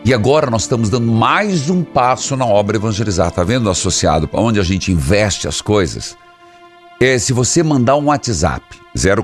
E 0.05 0.13
agora 0.13 0.51
nós 0.51 0.63
estamos 0.63 0.91
dando 0.91 1.11
mais 1.11 1.71
um 1.71 1.85
passo 1.85 2.37
na 2.37 2.45
obra 2.45 2.77
evangelizar. 2.77 3.31
Tá 3.31 3.45
vendo, 3.45 3.71
associado, 3.71 4.29
onde 4.33 4.59
a 4.59 4.63
gente 4.63 4.91
investe 4.91 5.47
as 5.47 5.61
coisas? 5.61 6.17
É, 7.01 7.19
se 7.19 7.33
você 7.33 7.63
mandar 7.63 7.97
um 7.97 8.07
WhatsApp, 8.07 8.65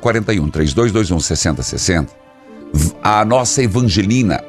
041 0.00 0.48
3221 0.50 1.18
6060, 1.20 2.12
v- 2.72 2.92
a 3.02 3.24
nossa 3.24 3.62
Evangelina, 3.62 4.42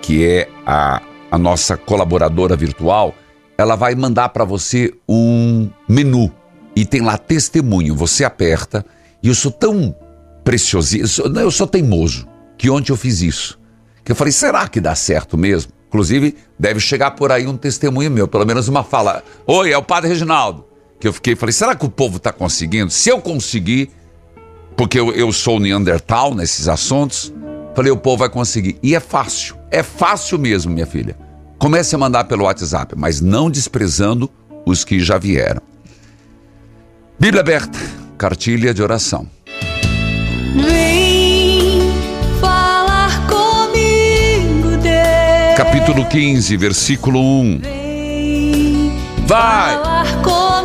que 0.00 0.24
é 0.24 0.48
a, 0.66 1.02
a 1.30 1.38
nossa 1.38 1.76
colaboradora 1.76 2.56
virtual, 2.56 3.14
ela 3.56 3.76
vai 3.76 3.94
mandar 3.94 4.30
para 4.30 4.44
você 4.44 4.92
um 5.08 5.68
menu 5.88 6.30
e 6.74 6.84
tem 6.84 7.02
lá 7.02 7.16
testemunho. 7.18 7.94
Você 7.94 8.24
aperta 8.24 8.84
e 9.22 9.28
eu 9.28 9.34
sou 9.34 9.50
tão 9.50 9.94
precioso, 10.42 10.96
eu 10.96 11.06
sou, 11.08 11.26
eu 11.34 11.50
sou 11.50 11.66
teimoso, 11.66 12.26
que 12.58 12.68
ontem 12.70 12.90
eu 12.92 12.96
fiz 12.96 13.20
isso. 13.22 13.58
Que 14.04 14.12
eu 14.12 14.16
falei, 14.16 14.32
será 14.32 14.68
que 14.68 14.80
dá 14.80 14.94
certo 14.94 15.38
mesmo? 15.38 15.72
Inclusive, 15.88 16.36
deve 16.58 16.80
chegar 16.80 17.12
por 17.12 17.32
aí 17.32 17.46
um 17.46 17.56
testemunho 17.56 18.10
meu, 18.10 18.28
pelo 18.28 18.44
menos 18.44 18.68
uma 18.68 18.84
fala. 18.84 19.22
Oi, 19.46 19.72
é 19.72 19.78
o 19.78 19.82
Padre 19.82 20.10
Reginaldo. 20.10 20.66
Que 21.00 21.08
eu 21.08 21.12
fiquei, 21.12 21.34
falei, 21.34 21.52
será 21.52 21.74
que 21.74 21.86
o 21.86 21.88
povo 21.88 22.18
está 22.18 22.32
conseguindo? 22.32 22.90
Se 22.90 23.08
eu 23.08 23.20
conseguir, 23.20 23.90
porque 24.76 24.98
eu, 24.98 25.12
eu 25.12 25.32
sou 25.32 25.58
Neandertal 25.58 26.34
nesses 26.34 26.68
assuntos, 26.68 27.32
falei, 27.74 27.90
o 27.90 27.96
povo 27.96 28.18
vai 28.18 28.28
conseguir. 28.28 28.76
E 28.82 28.94
é 28.94 29.00
fácil, 29.00 29.56
é 29.70 29.82
fácil 29.82 30.38
mesmo, 30.38 30.72
minha 30.72 30.86
filha. 30.86 31.16
Comece 31.58 31.94
a 31.94 31.98
mandar 31.98 32.24
pelo 32.24 32.44
WhatsApp, 32.44 32.94
mas 32.96 33.20
não 33.20 33.48
desprezando 33.48 34.30
os 34.66 34.84
que 34.84 35.00
já 35.00 35.16
vieram. 35.16 35.62
Bíblia 37.18 37.40
aberta, 37.40 37.78
cartilha 38.18 38.74
de 38.74 38.82
oração. 38.82 39.28
capítulo 45.56 46.04
15, 46.06 46.56
versículo 46.56 47.20
1. 47.20 47.60
Vai! 49.26 49.78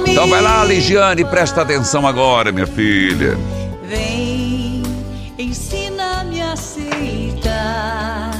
Então 0.08 0.28
vai 0.28 0.42
lá, 0.42 0.64
Ligiane, 0.66 1.24
presta 1.24 1.62
atenção 1.62 2.08
agora, 2.08 2.52
minha 2.52 2.66
filha. 2.66 3.38
Vem, 3.88 4.84
ensina-me 5.38 6.42
a 6.42 6.54
aceitar 6.54 8.32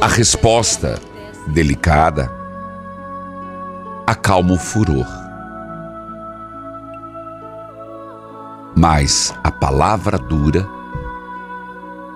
A 0.00 0.06
resposta 0.06 1.00
delicada 1.48 2.30
acalma 4.06 4.54
o 4.54 4.58
furor. 4.58 5.06
Mas 8.76 9.34
a 9.42 9.50
palavra 9.50 10.16
dura 10.16 10.66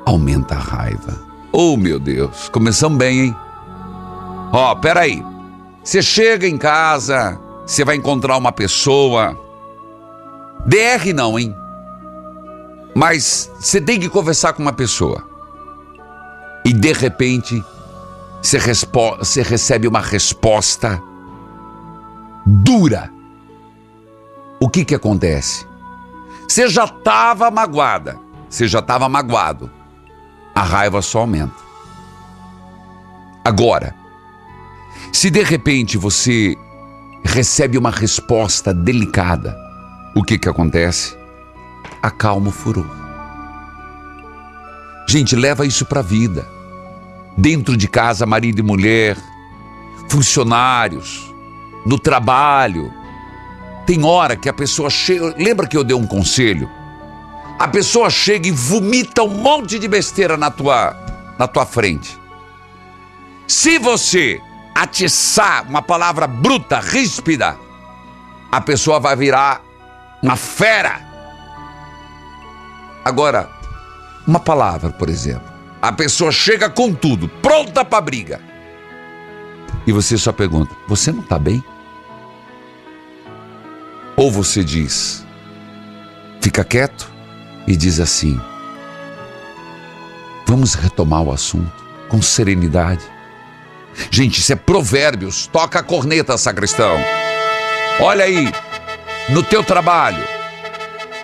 aumenta 0.07 0.55
a 0.55 0.59
raiva. 0.59 1.34
Oh, 1.57 1.77
meu 1.77 2.01
Deus, 2.01 2.49
começamos 2.49 2.99
bem, 2.99 3.27
hein? 3.27 3.37
Ó, 4.53 4.73
oh, 4.73 4.77
peraí. 4.77 5.25
Você 5.85 6.03
chega 6.03 6.49
em 6.49 6.59
casa, 6.59 7.39
você 7.65 7.85
vai 7.85 7.95
encontrar 7.95 8.37
uma 8.37 8.51
pessoa. 8.51 9.39
DR 10.67 11.15
não, 11.15 11.39
hein? 11.39 11.55
Mas 12.93 13.53
você 13.61 13.81
tem 13.81 14.01
que 14.01 14.09
conversar 14.09 14.55
com 14.55 14.63
uma 14.63 14.73
pessoa. 14.73 15.25
E 16.65 16.73
de 16.73 16.93
repente, 16.93 17.65
você, 18.43 19.41
recebe 19.41 19.87
uma 19.87 20.01
resposta 20.01 21.01
dura. 22.45 23.13
O 24.59 24.69
que 24.69 24.85
que 24.85 24.97
acontece? 24.97 25.65
Você 26.49 26.67
já 26.67 26.87
estava 26.87 27.49
magoada, 27.49 28.19
você 28.51 28.67
já 28.67 28.81
estava 28.81 29.09
magoado. 29.09 29.71
A 30.55 30.63
raiva 30.63 31.03
só 31.03 31.21
aumenta. 31.21 31.65
Agora, 33.45 33.95
se 35.13 35.31
de 35.31 35.43
repente 35.43 35.99
você 35.99 36.57
recebe 37.25 37.77
uma 37.77 37.91
resposta 37.91 38.73
delicada, 38.73 39.57
o 40.15 40.23
que 40.23 40.39
que 40.39 40.49
acontece? 40.49 41.17
Acalma 42.01 42.49
o 42.49 42.53
furor. 42.53 42.87
Gente, 45.09 45.37
leva 45.37 45.67
isso 45.67 45.85
para 45.85 46.01
a 46.01 46.03
vida. 46.03 46.49
Dentro 47.37 47.77
de 47.77 47.89
casa, 47.89 48.25
marido 48.25 48.61
e 48.61 48.63
mulher, 48.63 49.17
funcionários, 50.09 51.35
no 51.85 51.99
trabalho. 51.99 52.93
Tem 53.87 54.05
hora 54.05 54.37
que 54.37 54.49
a 54.49 54.53
pessoa 54.53 54.89
chega. 54.89 55.35
Lembra 55.37 55.67
que 55.67 55.77
eu 55.77 55.85
dei 55.85 55.97
um 55.97 56.07
conselho? 56.07 56.71
A 57.59 57.69
pessoa 57.69 58.11
chega 58.11 58.49
e 58.49 58.51
vomita 58.51 59.23
um 59.23 59.29
monte 59.29 59.79
de 59.79 59.87
besteira 59.87 60.37
na 60.37 60.51
tua, 60.51 60.97
na 61.39 61.47
tua 61.47 61.65
frente. 61.65 62.19
Se 63.47 63.79
você 63.79 64.41
atiçar 64.75 65.69
uma 65.69 65.81
palavra 65.81 66.27
bruta, 66.27 66.81
ríspida, 66.81 67.57
a 68.51 68.61
pessoa 68.61 68.99
vai 68.99 69.15
virar 69.15 69.63
uma 70.23 70.37
fera. 70.37 71.01
Agora, 73.05 73.49
uma 74.27 74.41
palavra, 74.41 74.91
por 74.91 75.09
exemplo. 75.09 75.53
A 75.81 75.93
pessoa 75.93 76.33
chega 76.33 76.69
com 76.69 76.93
tudo, 76.93 77.29
pronta 77.29 77.85
para 77.85 78.01
briga. 78.01 78.41
E 79.87 79.93
você 79.93 80.17
só 80.17 80.33
pergunta: 80.33 80.75
Você 80.89 81.13
não 81.13 81.21
está 81.21 81.39
bem? 81.39 81.63
Ou 84.17 84.31
você 84.31 84.65
diz, 84.65 85.27
fica 86.41 86.65
quieto 86.65 87.14
e 87.67 87.77
diz 87.77 88.01
assim: 88.01 88.41
Vamos 90.47 90.75
retomar 90.75 91.23
o 91.23 91.33
assunto 91.33 91.85
com 92.09 92.21
serenidade. 92.21 93.05
Gente, 94.11 94.39
isso 94.41 94.53
é 94.53 94.57
provérbios. 94.57 95.47
Toca 95.47 95.79
a 95.79 95.83
corneta, 95.83 96.37
sacristão. 96.37 96.97
Olha 98.01 98.25
aí, 98.25 98.53
no 99.29 99.43
teu 99.43 99.63
trabalho, 99.63 100.23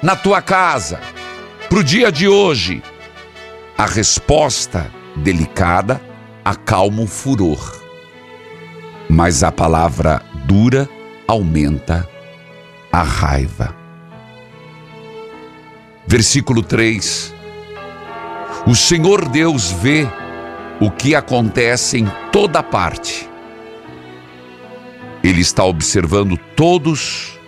na 0.03 0.16
tua 0.16 0.40
casa, 0.40 1.00
pro 1.68 1.83
dia 1.83 2.11
de 2.11 2.29
hoje, 2.29 2.83
a 3.76 3.87
resposta 3.87 4.90
delicada 5.16 6.00
acalma 6.44 7.03
o 7.03 7.07
furor, 7.07 7.81
mas 9.09 9.42
a 9.42 9.50
palavra 9.50 10.22
dura 10.46 10.88
aumenta 11.26 12.09
a 12.92 13.03
raiva. 13.03 13.80
Versículo 16.11 16.61
3: 16.61 17.33
O 18.66 18.75
Senhor 18.75 19.29
Deus 19.29 19.70
vê 19.70 20.09
o 20.81 20.90
que 20.90 21.14
acontece 21.14 22.01
em 22.01 22.11
toda 22.33 22.64
parte. 22.64 23.31
Ele 25.23 25.40
está 25.40 25.62
observando 25.62 26.37
todos, 26.57 27.38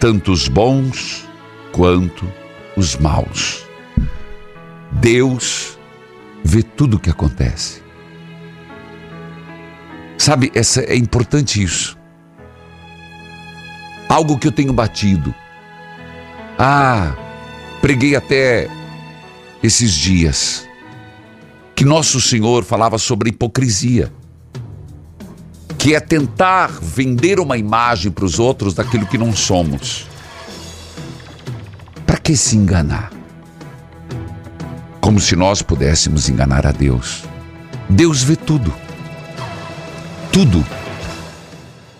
tanto 0.00 0.32
os 0.32 0.48
bons 0.48 1.28
quanto 1.70 2.26
os 2.74 2.96
maus. 2.96 3.66
Deus 4.90 5.78
vê 6.42 6.62
tudo 6.62 6.96
o 6.96 6.98
que 6.98 7.10
acontece. 7.10 7.82
Sabe, 10.16 10.50
essa, 10.54 10.80
é 10.80 10.96
importante 10.96 11.62
isso. 11.62 11.98
Algo 14.08 14.38
que 14.38 14.48
eu 14.48 14.52
tenho 14.52 14.72
batido. 14.72 15.34
Ah, 16.58 17.27
preguei 17.80 18.16
até 18.16 18.68
esses 19.62 19.92
dias 19.92 20.68
que 21.78 21.84
nosso 21.84 22.20
Senhor 22.20 22.64
falava 22.64 22.98
sobre 22.98 23.30
hipocrisia, 23.30 24.12
que 25.78 25.94
é 25.94 26.00
tentar 26.00 26.72
vender 26.82 27.38
uma 27.38 27.56
imagem 27.56 28.10
para 28.10 28.24
os 28.24 28.40
outros 28.40 28.74
daquilo 28.74 29.06
que 29.06 29.16
não 29.16 29.32
somos. 29.32 30.04
Para 32.04 32.16
que 32.16 32.36
se 32.36 32.56
enganar? 32.56 33.12
Como 35.00 35.20
se 35.20 35.36
nós 35.36 35.62
pudéssemos 35.62 36.28
enganar 36.28 36.66
a 36.66 36.72
Deus. 36.72 37.22
Deus 37.88 38.24
vê 38.24 38.34
tudo. 38.34 38.74
Tudo. 40.32 40.66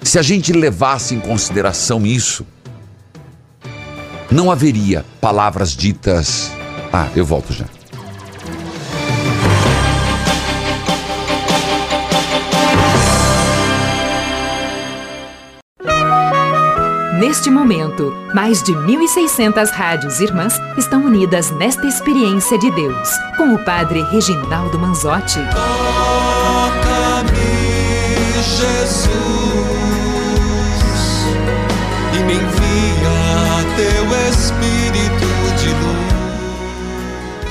Se 0.03 0.19
a 0.19 0.23
gente 0.23 0.53
levasse 0.53 1.15
em 1.15 1.21
consideração 1.21 2.05
isso, 2.05 2.45
não 4.31 4.51
haveria 4.51 5.05
palavras 5.21 5.73
ditas. 5.73 6.53
Ah, 6.93 7.09
eu 7.15 7.25
volto 7.25 7.53
já. 7.53 7.67
Neste 17.19 17.51
momento, 17.51 18.15
mais 18.33 18.63
de 18.63 18.73
1.600 18.73 19.71
rádios 19.71 20.21
irmãs 20.21 20.55
estão 20.77 21.05
unidas 21.05 21.51
nesta 21.51 21.87
experiência 21.87 22.57
de 22.59 22.71
Deus, 22.71 23.11
com 23.37 23.55
o 23.55 23.65
Padre 23.65 24.03
Reginaldo 24.05 24.79
Manzotti. 24.79 25.41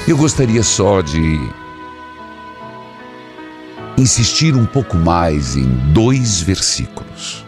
Eu 0.08 0.15
gostaria 0.15 0.63
só 0.63 1.02
de 1.02 1.38
insistir 3.98 4.56
um 4.56 4.65
pouco 4.65 4.96
mais 4.96 5.58
em 5.58 5.67
dois 5.91 6.39
versículos. 6.39 7.46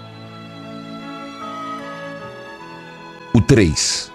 O 3.33 3.39
3. 3.39 4.11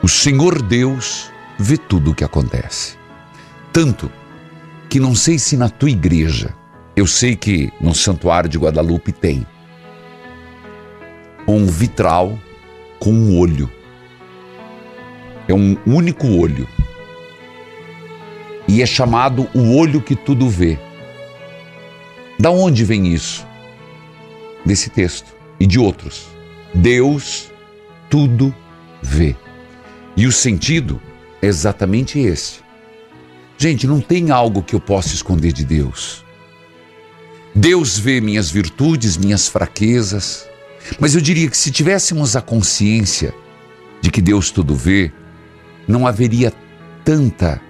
O 0.00 0.08
Senhor 0.08 0.62
Deus 0.62 1.32
vê 1.58 1.76
tudo 1.76 2.12
o 2.12 2.14
que 2.14 2.22
acontece. 2.22 2.96
Tanto 3.72 4.08
que 4.88 5.00
não 5.00 5.16
sei 5.16 5.36
se 5.36 5.56
na 5.56 5.68
tua 5.68 5.90
igreja, 5.90 6.54
eu 6.94 7.08
sei 7.08 7.34
que 7.34 7.72
no 7.80 7.92
Santuário 7.92 8.48
de 8.48 8.56
Guadalupe 8.56 9.10
tem 9.10 9.44
um 11.44 11.66
vitral 11.66 12.38
com 13.00 13.10
um 13.10 13.36
olho. 13.36 13.68
É 15.48 15.54
um 15.54 15.76
único 15.84 16.28
olho. 16.28 16.68
E 18.68 18.82
é 18.82 18.86
chamado 18.86 19.48
o 19.54 19.74
olho 19.74 20.02
que 20.02 20.14
tudo 20.14 20.48
vê. 20.48 20.78
Da 22.38 22.50
onde 22.50 22.84
vem 22.84 23.12
isso? 23.12 23.46
Desse 24.64 24.90
texto 24.90 25.34
e 25.58 25.66
de 25.66 25.78
outros. 25.78 26.26
Deus 26.74 27.50
tudo 28.10 28.54
vê. 29.02 29.34
E 30.14 30.26
o 30.26 30.32
sentido 30.32 31.00
é 31.40 31.46
exatamente 31.46 32.18
esse. 32.18 32.60
Gente, 33.56 33.86
não 33.86 34.00
tem 34.00 34.30
algo 34.30 34.62
que 34.62 34.74
eu 34.74 34.80
possa 34.80 35.14
esconder 35.14 35.52
de 35.52 35.64
Deus. 35.64 36.24
Deus 37.54 37.98
vê 37.98 38.20
minhas 38.20 38.50
virtudes, 38.50 39.16
minhas 39.16 39.48
fraquezas, 39.48 40.46
mas 41.00 41.14
eu 41.14 41.20
diria 41.20 41.48
que 41.48 41.56
se 41.56 41.70
tivéssemos 41.70 42.36
a 42.36 42.40
consciência 42.40 43.34
de 44.00 44.10
que 44.10 44.22
Deus 44.22 44.50
tudo 44.50 44.74
vê, 44.74 45.10
não 45.88 46.06
haveria 46.06 46.52
tanta 47.04 47.60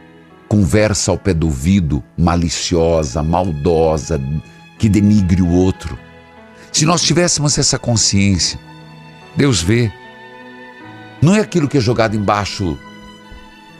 conversa 0.48 1.10
ao 1.10 1.18
pé 1.18 1.34
do 1.34 1.46
ouvido, 1.46 2.02
maliciosa, 2.16 3.22
maldosa, 3.22 4.20
que 4.78 4.88
denigre 4.88 5.42
o 5.42 5.50
outro. 5.50 5.98
Se 6.72 6.86
nós 6.86 7.02
tivéssemos 7.02 7.58
essa 7.58 7.78
consciência, 7.78 8.58
Deus 9.36 9.62
vê, 9.62 9.92
não 11.20 11.34
é 11.34 11.40
aquilo 11.40 11.68
que 11.68 11.78
é 11.78 11.80
jogado 11.80 12.16
embaixo 12.16 12.78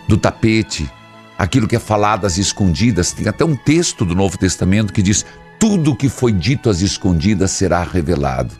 do 0.07 0.17
tapete, 0.17 0.91
aquilo 1.39 1.69
que 1.69 1.77
é 1.77 1.79
falado 1.79 2.27
às 2.27 2.37
escondidas. 2.37 3.13
Tem 3.13 3.29
até 3.29 3.45
um 3.45 3.57
texto 3.57 4.05
do 4.05 4.15
Novo 4.15 4.37
Testamento 4.37 4.93
que 4.93 5.03
diz: 5.03 5.25
tudo 5.59 5.97
que 5.97 6.09
foi 6.09 6.33
dito 6.33 6.69
às 6.69 6.81
escondidas 6.81 7.51
será 7.53 7.83
revelado. 7.83 8.55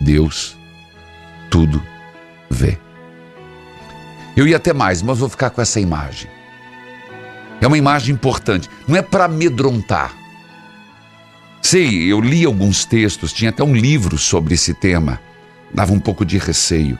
Deus 0.00 0.56
tudo 1.50 1.82
vê. 2.48 2.78
Eu 4.36 4.46
ia 4.46 4.56
até 4.56 4.72
mais, 4.72 5.02
mas 5.02 5.18
vou 5.18 5.28
ficar 5.28 5.50
com 5.50 5.60
essa 5.60 5.80
imagem. 5.80 6.30
É 7.60 7.66
uma 7.66 7.78
imagem 7.78 8.14
importante. 8.14 8.68
Não 8.88 8.96
é 8.96 9.02
para 9.02 9.24
amedrontar. 9.24 10.14
Sei, 11.60 12.10
eu 12.10 12.20
li 12.20 12.44
alguns 12.44 12.84
textos, 12.84 13.32
tinha 13.32 13.50
até 13.50 13.62
um 13.62 13.74
livro 13.74 14.16
sobre 14.16 14.54
esse 14.54 14.72
tema. 14.72 15.20
Dava 15.72 15.92
um 15.92 16.00
pouco 16.00 16.24
de 16.24 16.38
receio. 16.38 16.98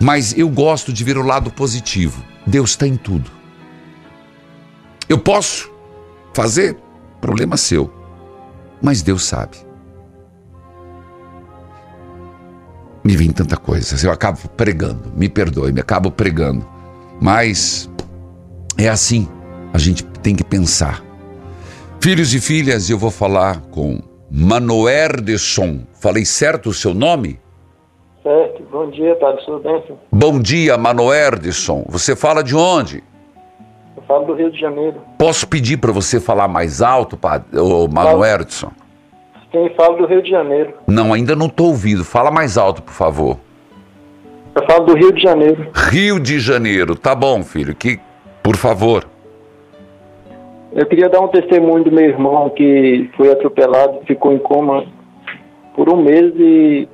Mas 0.00 0.36
eu 0.36 0.48
gosto 0.48 0.92
de 0.92 1.02
ver 1.02 1.16
o 1.16 1.22
lado 1.22 1.50
positivo. 1.50 2.22
Deus 2.46 2.70
está 2.70 2.86
em 2.86 2.96
tudo. 2.96 3.30
Eu 5.08 5.18
posso 5.18 5.70
fazer, 6.34 6.76
problema 7.20 7.56
seu. 7.56 7.92
Mas 8.82 9.02
Deus 9.02 9.24
sabe. 9.24 9.56
Me 13.02 13.16
vem 13.16 13.30
tanta 13.30 13.56
coisa. 13.56 13.96
Eu 14.06 14.12
acabo 14.12 14.48
pregando, 14.50 15.12
me 15.16 15.28
perdoe, 15.28 15.72
me 15.72 15.80
acabo 15.80 16.10
pregando. 16.10 16.66
Mas 17.20 17.88
é 18.76 18.88
assim, 18.88 19.28
a 19.76 19.78
gente 19.78 20.02
tem 20.22 20.34
que 20.34 20.42
pensar. 20.42 21.04
Filhos 22.00 22.32
e 22.32 22.40
filhas, 22.40 22.88
eu 22.88 22.96
vou 22.96 23.10
falar 23.10 23.60
com 23.70 24.00
Manoerdeson. 24.30 25.80
Falei 26.00 26.24
certo 26.24 26.70
o 26.70 26.72
seu 26.72 26.94
nome? 26.94 27.38
Certo, 28.22 28.62
bom 28.72 28.88
dia, 28.90 29.14
Padre, 29.16 29.44
tudo 29.44 29.60
bem? 29.60 29.82
senhor? 29.82 29.98
Bom 30.10 30.40
dia, 30.40 30.78
Manoerdeson. 30.78 31.84
Você 31.90 32.16
fala 32.16 32.42
de 32.42 32.56
onde? 32.56 33.04
Eu 33.94 34.02
falo 34.04 34.24
do 34.24 34.34
Rio 34.34 34.50
de 34.50 34.58
Janeiro. 34.58 34.98
Posso 35.18 35.46
pedir 35.46 35.76
para 35.76 35.92
você 35.92 36.18
falar 36.18 36.48
mais 36.48 36.80
alto, 36.80 37.14
padre, 37.14 37.58
ô 37.58 37.86
Manoerdeson? 37.86 38.70
Quem 39.52 39.74
fala 39.74 39.98
do 39.98 40.06
Rio 40.06 40.22
de 40.22 40.30
Janeiro. 40.30 40.72
Não, 40.86 41.12
ainda 41.12 41.36
não 41.36 41.46
estou 41.46 41.66
ouvindo. 41.66 42.02
Fala 42.02 42.30
mais 42.30 42.56
alto, 42.56 42.82
por 42.82 42.94
favor. 42.94 43.38
Eu 44.54 44.64
falo 44.66 44.86
do 44.86 44.94
Rio 44.94 45.12
de 45.12 45.22
Janeiro. 45.22 45.70
Rio 45.74 46.18
de 46.18 46.40
Janeiro. 46.40 46.96
Tá 46.96 47.14
bom, 47.14 47.42
filho. 47.42 47.74
Que, 47.74 48.00
por 48.42 48.56
favor. 48.56 49.06
Eu 50.76 50.84
queria 50.84 51.08
dar 51.08 51.20
um 51.20 51.28
testemunho 51.28 51.84
do 51.84 51.90
meu 51.90 52.04
irmão 52.04 52.50
que 52.50 53.08
foi 53.16 53.32
atropelado, 53.32 54.00
ficou 54.06 54.30
em 54.30 54.38
coma 54.38 54.84
por 55.74 55.88
um 55.90 55.96
mês 55.96 56.34
e, 56.36 56.86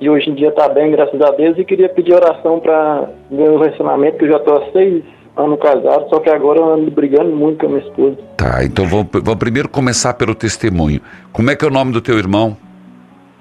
e 0.00 0.10
hoje 0.10 0.28
em 0.28 0.34
dia 0.34 0.48
está 0.48 0.68
bem, 0.68 0.90
graças 0.90 1.20
a 1.20 1.30
Deus. 1.30 1.56
E 1.56 1.64
queria 1.64 1.88
pedir 1.88 2.14
oração 2.14 2.58
para 2.58 3.10
meu 3.30 3.60
relacionamento, 3.60 4.18
que 4.18 4.24
eu 4.24 4.32
já 4.32 4.38
estou 4.38 4.56
há 4.56 4.72
seis 4.72 5.04
anos 5.36 5.60
casado, 5.60 6.08
só 6.10 6.18
que 6.18 6.28
agora 6.28 6.58
eu 6.58 6.74
ando 6.74 6.90
brigando 6.90 7.30
muito 7.30 7.60
com 7.60 7.66
a 7.66 7.68
minha 7.68 7.88
esposa. 7.88 8.16
Tá, 8.36 8.64
então 8.64 8.86
vamos, 8.86 9.06
vamos 9.12 9.36
primeiro 9.36 9.68
começar 9.68 10.14
pelo 10.14 10.34
testemunho. 10.34 11.00
Como 11.32 11.48
é 11.48 11.54
que 11.54 11.64
é 11.64 11.68
o 11.68 11.70
nome 11.70 11.92
do 11.92 12.00
teu 12.00 12.18
irmão? 12.18 12.56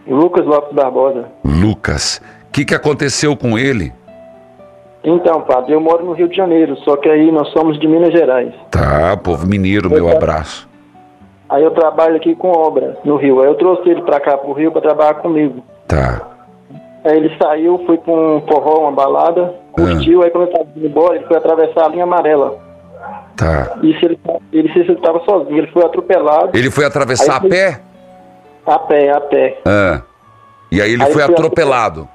Lucas 0.08 0.46
Lopes 0.46 0.76
Barbosa. 0.76 1.26
Lucas. 1.44 2.22
O 2.48 2.52
que, 2.52 2.66
que 2.66 2.76
aconteceu 2.76 3.36
com 3.36 3.58
ele? 3.58 3.92
Então, 5.04 5.42
padre, 5.42 5.74
eu 5.74 5.82
moro 5.82 6.06
no 6.06 6.14
Rio 6.14 6.28
de 6.28 6.36
Janeiro, 6.36 6.76
só 6.78 6.96
que 6.96 7.10
aí 7.10 7.32
nós 7.32 7.48
somos 7.50 7.80
de 7.80 7.88
Minas 7.88 8.12
Gerais. 8.14 8.54
Tá, 8.70 9.18
povo 9.18 9.48
mineiro, 9.48 9.90
meu 9.90 10.10
abraço. 10.10 10.70
Aí 11.50 11.64
eu 11.64 11.72
trabalho 11.72 12.16
aqui 12.16 12.36
com 12.36 12.50
obra 12.52 12.98
no 13.04 13.16
Rio. 13.18 13.42
Aí 13.42 13.48
eu 13.48 13.56
trouxe 13.56 13.90
ele 13.90 14.02
pra 14.04 14.20
cá, 14.20 14.38
pro 14.38 14.54
Rio, 14.54 14.72
pra 14.72 14.80
trabalhar 14.82 15.16
comigo. 15.16 15.64
Tá. 15.88 16.22
Aí 17.04 17.18
ele 17.18 17.36
saiu, 17.42 17.82
foi 17.86 17.98
pra 17.98 18.14
um 18.14 18.42
forró, 18.48 18.82
uma 18.84 18.92
balada, 18.92 19.56
curtiu, 19.72 20.22
aí 20.22 20.30
quando 20.30 20.48
ele 20.48 20.58
tava 20.58 20.70
indo 20.76 20.86
embora, 20.86 21.16
ele 21.16 21.26
foi 21.26 21.36
atravessar 21.38 21.86
a 21.86 21.90
linha 21.90 22.04
amarela. 22.04 22.60
Tá. 23.36 23.76
E 23.82 23.94
se 23.98 24.06
ele, 24.06 24.20
ele, 24.54 24.72
se 24.72 24.80
ele 24.80 24.96
tava 24.98 25.20
sozinho, 25.26 25.58
ele 25.58 25.68
foi 25.72 25.84
atropelado. 25.84 26.52
Ele 26.54 26.70
foi 26.70 26.86
atravessar 26.86 27.38
a 27.38 27.42
foi- 27.42 27.50
pé? 27.50 27.82
A 28.68 28.78
pé, 28.78 29.10
a 29.10 29.20
pé. 29.20 29.58
Ah. 29.66 30.02
E 30.72 30.80
aí 30.80 30.94
ele 30.94 31.02
Aí 31.04 31.12
foi 31.12 31.24
foi 31.24 31.34
atropelado. 31.34 32.08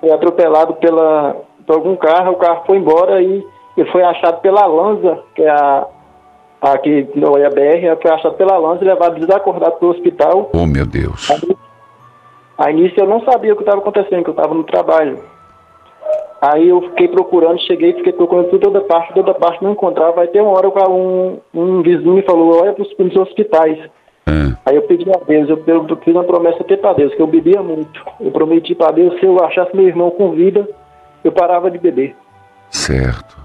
Foi 0.00 0.10
atropelado 0.12 0.74
pela, 0.74 1.34
por 1.70 1.76
algum 1.76 1.94
carro, 1.94 2.32
o 2.32 2.36
carro 2.36 2.64
foi 2.66 2.78
embora 2.78 3.22
e 3.22 3.46
ele 3.76 3.90
foi 3.92 4.02
achado 4.02 4.40
pela 4.40 4.66
Lanza, 4.66 5.20
que 5.36 5.42
é 5.42 5.50
a, 5.50 5.86
a 6.60 6.78
que 6.78 7.08
não 7.14 7.38
é 7.38 7.46
a 7.46 7.48
BR, 7.48 8.02
foi 8.02 8.10
achado 8.10 8.34
pela 8.34 8.58
Lanza 8.58 8.82
e 8.82 8.88
levado 8.88 9.20
desacordado 9.20 9.76
pro 9.76 9.90
hospital. 9.90 10.50
Oh, 10.52 10.66
meu 10.66 10.84
Deus. 10.84 11.30
Aí 12.58 12.74
nisso 12.74 12.96
eu 12.98 13.06
não 13.06 13.22
sabia 13.22 13.52
o 13.52 13.56
que 13.56 13.62
estava 13.62 13.78
acontecendo, 13.78 14.24
que 14.24 14.30
eu 14.30 14.34
estava 14.34 14.52
no 14.52 14.64
trabalho. 14.64 15.20
Aí 16.42 16.68
eu 16.68 16.82
fiquei 16.82 17.06
procurando, 17.06 17.60
cheguei, 17.60 17.92
fiquei 17.92 18.14
procurando 18.14 18.48
por 18.48 18.58
toda 18.58 18.80
parte, 18.80 19.14
toda 19.14 19.32
parte, 19.32 19.62
não 19.62 19.70
encontrava. 19.70 20.22
Aí 20.22 20.28
tem 20.28 20.42
uma 20.42 20.50
hora 20.50 20.68
que 20.68 20.90
um, 20.90 21.38
um 21.54 21.82
vizinho 21.82 22.14
me 22.14 22.22
falou, 22.22 22.62
olha 22.62 22.72
para 22.72 22.82
os 22.82 23.16
hospitais. 23.16 23.78
Aí 24.66 24.74
eu 24.74 24.82
pedi 24.82 25.08
a 25.08 25.18
Deus, 25.24 25.48
eu, 25.48 25.62
eu 25.66 25.96
fiz 25.98 26.14
uma 26.14 26.24
promessa 26.24 26.62
até 26.62 26.76
para 26.76 26.94
Deus, 26.94 27.14
que 27.14 27.22
eu 27.22 27.26
bebia 27.28 27.62
muito. 27.62 28.04
Eu 28.20 28.32
prometi 28.32 28.74
para 28.74 28.92
Deus, 28.92 29.18
se 29.20 29.26
eu 29.26 29.42
achasse 29.44 29.74
meu 29.76 29.86
irmão 29.86 30.10
com 30.10 30.32
vida, 30.32 30.68
eu 31.24 31.32
parava 31.32 31.70
de 31.70 31.78
beber. 31.78 32.14
Certo. 32.70 33.38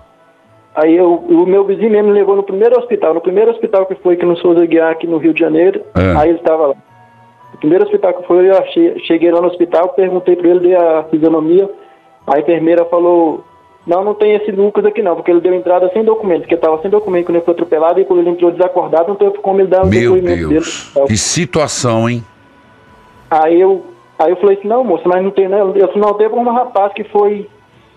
Aí 0.76 0.96
eu, 0.96 1.14
o 1.14 1.46
meu 1.46 1.64
vizinho 1.64 1.90
mesmo 1.92 2.10
me 2.10 2.14
levou 2.14 2.36
no 2.36 2.44
primeiro 2.44 2.78
hospital, 2.78 3.14
no 3.14 3.22
primeiro 3.22 3.52
hospital 3.52 3.86
que 3.86 3.96
foi 3.96 4.16
aqui 4.16 4.26
no 4.26 4.36
Souza 4.38 4.66
Guiar, 4.66 4.92
aqui 4.92 5.08
no 5.08 5.18
Rio 5.18 5.34
de 5.34 5.40
Janeiro, 5.40 5.82
É. 5.96 6.18
aí 6.20 6.30
ele 6.30 6.38
estava 6.40 6.68
lá. 6.68 6.76
No 7.54 7.60
primeiro 7.60 7.86
hospital 7.86 8.14
que 8.14 8.28
foi, 8.28 8.50
eu 8.50 8.58
achei- 8.58 9.00
cheguei 9.08 9.32
lá 9.32 9.40
no 9.40 9.48
hospital, 9.48 9.90
perguntei 9.90 10.36
para 10.36 10.50
ele, 10.50 10.60
dei 10.60 10.76
a 10.76 11.04
fisionomia, 11.10 11.70
a 12.28 12.38
enfermeira 12.40 12.84
falou, 12.86 13.46
não, 13.88 14.04
não 14.04 14.14
tem 14.14 14.34
esse 14.36 14.52
Lucas 14.52 14.84
aqui 14.84 15.02
não, 15.02 15.16
porque 15.16 15.32
ele 15.32 15.40
deu 15.40 15.54
entrada 15.54 15.90
sem 15.94 16.04
documento, 16.04 16.42
porque 16.42 16.56
estava 16.56 16.82
sem 16.82 16.92
documento 16.92 17.28
quando 17.28 17.36
ele 17.38 17.46
foi 17.46 17.54
atropelado, 17.54 18.00
e 18.02 18.04
quando 18.06 18.20
ele 18.20 18.32
entrou 18.32 18.52
desacordado, 18.52 19.08
não 19.08 19.16
teve 19.16 19.38
como 19.38 19.62
ele 19.62 19.70
dar 19.70 19.84
o 19.84 19.88
Meu 19.88 20.16
depoimento 20.16 20.50
Deus. 20.50 20.92
dele. 20.94 21.08
Que 21.08 21.16
situação, 21.18 22.10
hein? 22.10 22.22
Aí 23.32 23.62
eu, 23.62 23.86
aí 24.20 24.32
eu 24.32 24.36
falei 24.38 24.58
assim, 24.58 24.68
não, 24.68 24.84
moça, 24.84 25.04
mas 25.08 25.24
não 25.24 25.32
tem, 25.32 25.48
né? 25.48 25.62
Eu 25.62 25.72
falei, 25.88 26.02
não, 26.02 26.14
teve 26.16 26.34
um 26.36 26.44
rapaz 26.52 26.92
que 26.94 27.04
foi, 27.06 27.48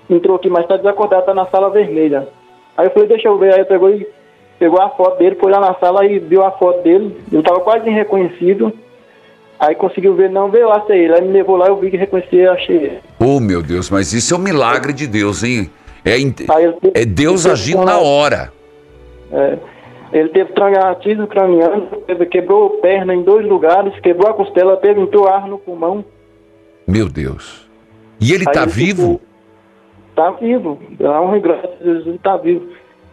entrou 0.08 0.36
aqui, 0.36 0.48
mas 0.48 0.66
tá 0.66 0.76
desacordado, 0.76 1.26
tá 1.26 1.34
na 1.34 1.46
sala 1.46 1.70
vermelha. 1.70 2.28
Aí 2.76 2.86
eu 2.86 2.90
falei, 2.90 3.08
deixa 3.08 3.28
eu 3.28 3.38
ver, 3.38 3.54
aí 3.54 3.64
pegou 3.64 3.90
e 3.90 4.06
pegou 4.58 4.80
a 4.80 4.90
foto 4.90 5.18
dele, 5.18 5.36
foi 5.40 5.50
lá 5.50 5.60
na 5.60 5.74
sala 5.74 6.04
e 6.04 6.18
viu 6.18 6.44
a 6.44 6.50
foto 6.52 6.82
dele, 6.82 7.16
ele 7.32 7.42
tava 7.42 7.60
quase 7.60 7.88
irreconhecido. 7.88 8.72
Aí 9.58 9.74
conseguiu 9.74 10.14
ver, 10.14 10.30
não, 10.30 10.50
veio 10.50 10.68
lá 10.68 10.84
ser 10.86 10.96
ele. 10.96 11.14
Aí 11.14 11.20
me 11.20 11.32
levou 11.32 11.56
lá, 11.56 11.66
eu 11.66 11.76
vi 11.76 11.90
que 11.90 11.96
reconheci 11.96 12.36
e 12.36 12.46
achei 12.46 12.76
ele. 12.76 12.98
Oh, 13.18 13.40
meu 13.40 13.60
Deus, 13.60 13.90
mas 13.90 14.12
isso 14.12 14.32
é 14.32 14.36
um 14.36 14.40
milagre 14.40 14.92
de 14.92 15.06
Deus, 15.06 15.42
hein? 15.42 15.68
É, 16.04 16.16
é 17.00 17.04
Deus 17.04 17.44
agindo 17.44 17.84
na 17.84 17.98
hora. 17.98 18.52
É, 19.32 19.58
ele 20.12 20.28
teve 20.28 20.52
traumatismo 20.52 21.26
craniano, 21.26 21.88
quebrou 22.30 22.70
perna 22.80 23.14
em 23.14 23.22
dois 23.22 23.44
lugares, 23.46 23.98
quebrou 24.00 24.30
a 24.30 24.34
costela, 24.34 24.76
teve 24.76 25.00
ar 25.28 25.48
no 25.48 25.58
pulmão. 25.58 26.04
Meu 26.86 27.08
Deus. 27.08 27.68
E 28.20 28.32
ele 28.32 28.44
tá 28.44 28.62
ele 28.62 28.70
vivo? 28.70 29.20
Tá 30.18 30.32
vivo. 30.32 30.80
E 30.98 31.40
graças 31.40 31.70
a 31.80 31.84
Jesus, 31.84 32.06
ele 32.08 32.18
tá 32.18 32.36
vivo. 32.36 32.66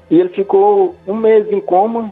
E 0.09 0.19
ele 0.19 0.29
ficou 0.29 0.95
um 1.07 1.13
mês 1.13 1.45
em 1.51 1.61
coma. 1.61 2.11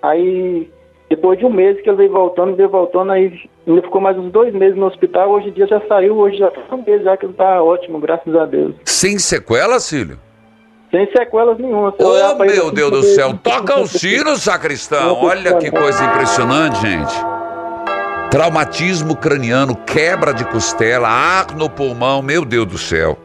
Aí, 0.00 0.70
depois 1.10 1.38
de 1.38 1.44
um 1.44 1.50
mês 1.50 1.78
que 1.82 1.90
ele 1.90 1.98
veio 1.98 2.12
voltando, 2.12 2.56
veio 2.56 2.70
voltando, 2.70 3.12
aí 3.12 3.38
ainda 3.68 3.82
ficou 3.82 4.00
mais 4.00 4.16
uns 4.16 4.32
dois 4.32 4.54
meses 4.54 4.74
no 4.74 4.86
hospital. 4.86 5.32
Hoje 5.32 5.50
em 5.50 5.52
dia 5.52 5.66
já 5.66 5.82
saiu, 5.86 6.16
hoje 6.16 6.38
já 6.38 6.50
tá 6.50 6.62
um 6.74 6.82
mês 6.82 7.02
já 7.02 7.14
que 7.14 7.26
ele 7.26 7.34
tá 7.34 7.62
ótimo, 7.62 7.98
graças 7.98 8.34
a 8.34 8.46
Deus. 8.46 8.74
Sem 8.86 9.18
sequelas, 9.18 9.90
filho? 9.90 10.18
Sem 10.90 11.06
sequelas 11.14 11.58
nenhuma. 11.58 11.90
Se 11.90 12.02
Oh, 12.02 12.42
ele 12.42 12.52
meu 12.54 12.70
Deus 12.70 12.90
do 12.90 13.02
céu. 13.02 13.34
Toca 13.42 13.80
o 13.80 13.86
sino, 13.86 14.34
sacristão. 14.36 15.22
Olha 15.22 15.58
que 15.58 15.70
coisa 15.70 16.02
impressionante, 16.06 16.80
gente. 16.80 17.14
Traumatismo 18.30 19.14
craniano, 19.14 19.76
quebra 19.76 20.32
de 20.32 20.46
costela, 20.46 21.06
ar 21.06 21.54
no 21.54 21.68
pulmão. 21.68 22.22
Meu 22.22 22.46
Deus 22.46 22.64
do 22.64 22.78
céu. 22.78 23.18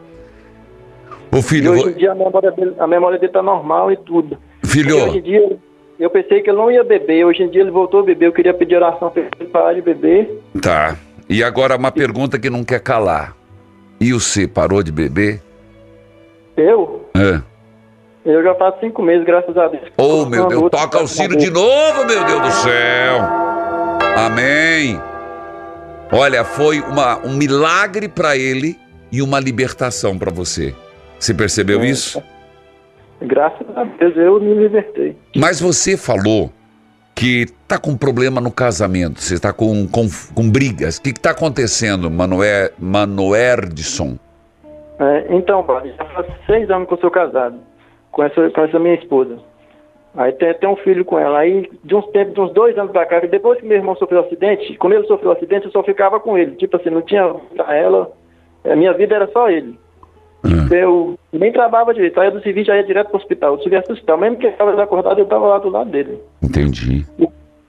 Ô 1.32 1.38
E 1.38 1.42
filho, 1.42 1.72
hoje 1.72 1.82
vou- 1.82 1.90
em 1.90 1.94
dia 1.94 2.12
a 2.12 2.14
memória 2.14 2.50
dele, 2.50 2.74
a 2.78 2.86
memória 2.86 3.18
dele 3.18 3.32
tá 3.32 3.42
normal 3.42 3.92
e 3.92 3.96
tudo. 3.96 4.38
Filho. 4.64 4.96
E 4.98 5.02
hoje 5.02 5.18
em 5.18 5.22
dia 5.22 5.56
eu 6.00 6.10
pensei 6.10 6.40
que 6.42 6.50
ele 6.50 6.58
não 6.58 6.70
ia 6.70 6.82
beber. 6.84 7.24
Hoje 7.24 7.42
em 7.42 7.48
dia 7.50 7.60
ele 7.62 7.70
voltou 7.70 8.00
a 8.00 8.02
beber. 8.04 8.26
Eu 8.26 8.32
queria 8.32 8.54
pedir 8.54 8.76
oração 8.76 9.10
para 9.10 9.22
ele 9.22 9.50
parar 9.50 9.72
de 9.74 9.82
beber. 9.82 10.42
Tá. 10.60 10.96
E 11.28 11.42
agora 11.44 11.76
uma 11.76 11.92
pergunta 11.92 12.38
que 12.38 12.48
não 12.48 12.64
quer 12.64 12.80
calar. 12.80 13.34
E 14.00 14.12
você 14.12 14.46
parou 14.46 14.82
de 14.82 14.90
beber? 14.92 15.42
Eu? 16.56 17.04
É. 17.16 17.40
Eu 18.24 18.42
já 18.42 18.54
faço 18.54 18.80
cinco 18.80 19.02
meses, 19.02 19.24
graças 19.24 19.56
a 19.56 19.68
Deus. 19.68 19.84
Oh, 19.96 20.26
meu 20.26 20.46
Deus, 20.48 20.62
luta, 20.62 20.76
toca 20.76 21.02
o 21.02 21.06
sino 21.08 21.36
de 21.36 21.50
novo, 21.50 22.04
meu 22.06 22.24
Deus 22.24 22.40
do 22.42 22.50
céu. 22.50 23.20
Amém. 24.16 25.00
Olha, 26.12 26.44
foi 26.44 26.80
uma, 26.80 27.18
um 27.26 27.34
milagre 27.36 28.08
para 28.08 28.36
ele 28.36 28.76
e 29.10 29.22
uma 29.22 29.38
libertação 29.40 30.18
para 30.18 30.30
você. 30.30 30.74
Você 31.18 31.34
percebeu 31.34 31.84
isso? 31.84 32.22
Graças 33.22 33.66
a 33.76 33.84
Deus 33.84 34.16
eu 34.16 34.40
me 34.40 34.54
libertei. 34.54 35.16
Mas 35.36 35.60
você 35.60 35.96
falou 35.96 36.50
que 37.14 37.46
tá 37.66 37.78
com 37.78 37.96
problema 37.96 38.40
no 38.40 38.52
casamento, 38.52 39.20
você 39.20 39.34
está 39.34 39.52
com, 39.52 39.88
com, 39.88 40.06
com 40.34 40.48
brigas. 40.48 40.98
O 40.98 41.02
que 41.02 41.10
está 41.10 41.32
acontecendo, 41.32 42.08
Manoel, 42.08 42.70
Manoerdson? 42.78 44.16
É, 45.00 45.26
então, 45.30 45.64
padre, 45.64 45.92
já 45.96 46.04
faz 46.04 46.26
seis 46.46 46.70
anos 46.70 46.86
que 46.86 46.94
eu 46.94 46.98
sou 46.98 47.10
casado 47.10 47.58
com 48.12 48.22
essa, 48.22 48.50
com 48.50 48.60
essa 48.62 48.78
minha 48.78 48.94
esposa. 48.94 49.38
Aí 50.16 50.32
tem 50.32 50.50
até 50.50 50.68
um 50.68 50.76
filho 50.76 51.04
com 51.04 51.18
ela. 51.18 51.40
Aí, 51.40 51.70
de 51.84 51.94
uns 51.94 52.06
tempos, 52.10 52.34
de 52.34 52.40
uns 52.40 52.52
dois 52.52 52.76
anos 52.78 52.92
pra 52.92 53.06
cá, 53.06 53.20
depois 53.20 53.60
que 53.60 53.66
meu 53.66 53.76
irmão 53.76 53.94
sofreu 53.96 54.22
um 54.22 54.24
acidente, 54.24 54.76
quando 54.76 54.94
ele 54.94 55.06
sofreu 55.06 55.30
um 55.30 55.34
acidente, 55.34 55.66
eu 55.66 55.72
só 55.72 55.82
ficava 55.82 56.18
com 56.18 56.36
ele. 56.38 56.56
Tipo 56.56 56.76
assim, 56.76 56.90
não 56.90 57.02
tinha 57.02 57.34
pra 57.56 57.74
ela. 57.76 58.10
A 58.64 58.74
minha 58.74 58.92
vida 58.92 59.14
era 59.14 59.28
só 59.28 59.50
ele. 59.50 59.78
Eu 60.70 61.18
nem 61.32 61.52
trabalhava 61.52 61.94
direito, 61.94 62.14
saía 62.14 62.30
do 62.30 62.42
serviço 62.42 62.66
já 62.66 62.76
ia 62.76 62.84
direto 62.84 63.08
pro 63.08 63.16
hospital. 63.18 63.58
Eu 63.64 63.82
pro 63.82 63.92
hospital, 63.92 64.18
mesmo 64.18 64.36
que 64.36 64.46
ele 64.46 64.52
estava 64.52 64.82
acordado, 64.82 65.18
eu 65.18 65.24
estava 65.24 65.46
lá 65.46 65.58
do 65.58 65.68
lado 65.68 65.90
dele. 65.90 66.18
Entendi. 66.42 67.04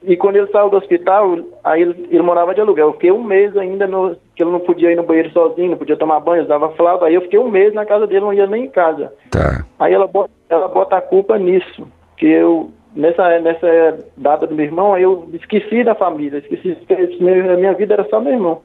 E 0.04 0.16
quando 0.16 0.38
ele 0.38 0.48
saiu 0.48 0.70
do 0.70 0.78
hospital, 0.78 1.38
aí 1.64 1.82
ele, 1.82 2.08
ele 2.10 2.22
morava 2.22 2.54
de 2.54 2.62
aluguel. 2.62 2.88
Eu 2.88 2.94
fiquei 2.94 3.12
um 3.12 3.24
mês 3.24 3.56
ainda 3.58 3.86
no, 3.86 4.16
que 4.36 4.44
ele 4.44 4.52
não 4.52 4.60
podia 4.60 4.92
ir 4.92 4.96
no 4.96 5.04
banheiro 5.04 5.30
sozinho, 5.32 5.72
não 5.72 5.78
podia 5.78 5.98
tomar 5.98 6.20
banho, 6.20 6.44
usava 6.44 6.70
flauta. 6.70 7.06
Aí 7.06 7.16
eu 7.16 7.22
fiquei 7.22 7.40
um 7.40 7.50
mês 7.50 7.74
na 7.74 7.86
casa 7.86 8.08
dele, 8.08 8.22
não 8.22 8.34
ia 8.34 8.48
nem 8.48 8.66
em 8.66 8.70
casa. 8.70 9.12
Tá. 9.30 9.66
Aí 9.78 9.94
ela 9.94 10.08
bota, 10.08 10.32
ela 10.50 10.68
bota 10.68 10.96
a 10.98 11.02
culpa 11.02 11.38
nisso, 11.38 11.88
que 12.18 12.28
eu 12.28 12.72
nessa 12.96 13.40
nessa 13.40 14.00
data 14.18 14.48
do 14.48 14.56
meu 14.56 14.66
irmão, 14.66 14.94
aí 14.94 15.04
eu 15.04 15.30
esqueci 15.34 15.84
da 15.84 15.94
família, 15.94 16.40
esqueci 16.40 16.76
que 16.88 16.94
esse 16.94 17.22
meu- 17.22 17.54
a 17.54 17.58
minha 17.58 17.74
vida 17.74 17.94
era 17.94 18.04
só 18.10 18.20
meu 18.20 18.34
irmão. 18.34 18.62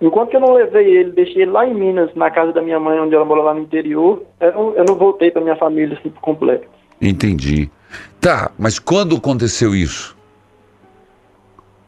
Enquanto 0.00 0.34
eu 0.34 0.40
não 0.40 0.52
levei 0.52 0.86
ele, 0.96 1.10
deixei 1.10 1.42
ele 1.42 1.50
lá 1.50 1.66
em 1.66 1.74
Minas, 1.74 2.14
na 2.14 2.30
casa 2.30 2.52
da 2.52 2.62
minha 2.62 2.78
mãe, 2.78 3.00
onde 3.00 3.14
ela 3.14 3.24
mora 3.24 3.42
lá 3.42 3.54
no 3.54 3.60
interior, 3.60 4.22
eu 4.40 4.52
não, 4.52 4.74
eu 4.74 4.84
não 4.84 4.94
voltei 4.94 5.30
para 5.30 5.42
minha 5.42 5.56
família 5.56 5.98
assim 5.98 6.08
por 6.10 6.20
completo. 6.20 6.68
Entendi. 7.00 7.68
Tá, 8.20 8.50
mas 8.58 8.78
quando 8.78 9.16
aconteceu 9.16 9.74
isso? 9.74 10.16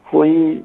Foi 0.09 0.63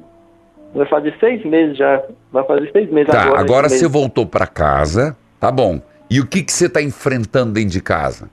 vai 0.75 0.85
fazer 0.87 1.15
seis 1.19 1.43
meses 1.45 1.77
já, 1.77 2.03
vai 2.31 2.43
fazer 2.43 2.69
seis 2.71 2.91
meses 2.91 3.11
Tá, 3.11 3.21
agora. 3.23 3.39
agora 3.39 3.69
você 3.69 3.87
voltou 3.87 4.25
pra 4.25 4.45
casa, 4.45 5.17
tá 5.39 5.49
bom. 5.49 5.81
E 6.09 6.19
o 6.19 6.27
que 6.27 6.43
que 6.43 6.51
você 6.51 6.65
está 6.67 6.81
enfrentando 6.81 7.53
dentro 7.53 7.69
de 7.69 7.81
casa? 7.81 8.29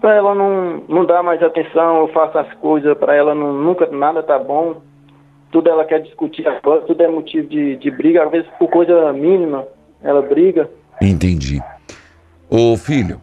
Pra 0.00 0.14
ela 0.14 0.34
não, 0.34 0.82
não 0.88 1.04
dar 1.04 1.22
mais 1.22 1.42
atenção, 1.42 1.98
eu 2.00 2.08
faço 2.08 2.38
as 2.38 2.52
coisas 2.54 2.96
pra 2.96 3.14
ela, 3.14 3.34
não, 3.34 3.52
nunca 3.52 3.86
nada 3.90 4.22
tá 4.22 4.38
bom. 4.38 4.80
Tudo 5.50 5.68
ela 5.68 5.84
quer 5.84 6.00
discutir 6.02 6.46
agora, 6.46 6.82
tudo 6.82 7.02
é 7.02 7.08
motivo 7.08 7.48
de, 7.48 7.76
de 7.76 7.90
briga, 7.90 8.24
às 8.24 8.30
vezes 8.30 8.48
por 8.58 8.68
coisa 8.68 9.12
mínima, 9.12 9.66
ela 10.02 10.22
briga. 10.22 10.70
Entendi. 11.00 11.60
Ô 12.48 12.76
filho, 12.76 13.20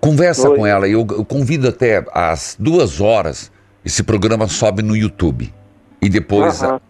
conversa 0.00 0.48
com 0.50 0.66
ela. 0.66 0.88
Eu, 0.88 1.06
eu 1.10 1.24
convido 1.24 1.68
até 1.68 2.04
às 2.12 2.56
duas 2.58 3.00
horas. 3.00 3.52
Esse 3.84 4.02
programa 4.02 4.46
sobe 4.48 4.82
no 4.82 4.96
YouTube. 4.96 5.52
E 6.00 6.08
depois 6.08 6.62
Aham. 6.62 6.80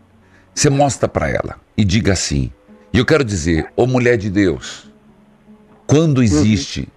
você 0.54 0.70
mostra 0.70 1.08
pra 1.08 1.28
ela 1.28 1.56
e 1.76 1.84
diga 1.84 2.12
assim. 2.12 2.52
E 2.92 2.98
eu 2.98 3.04
quero 3.04 3.24
dizer, 3.24 3.70
ô 3.76 3.86
mulher 3.86 4.16
de 4.16 4.30
Deus, 4.30 4.90
quando 5.86 6.22
existe 6.22 6.88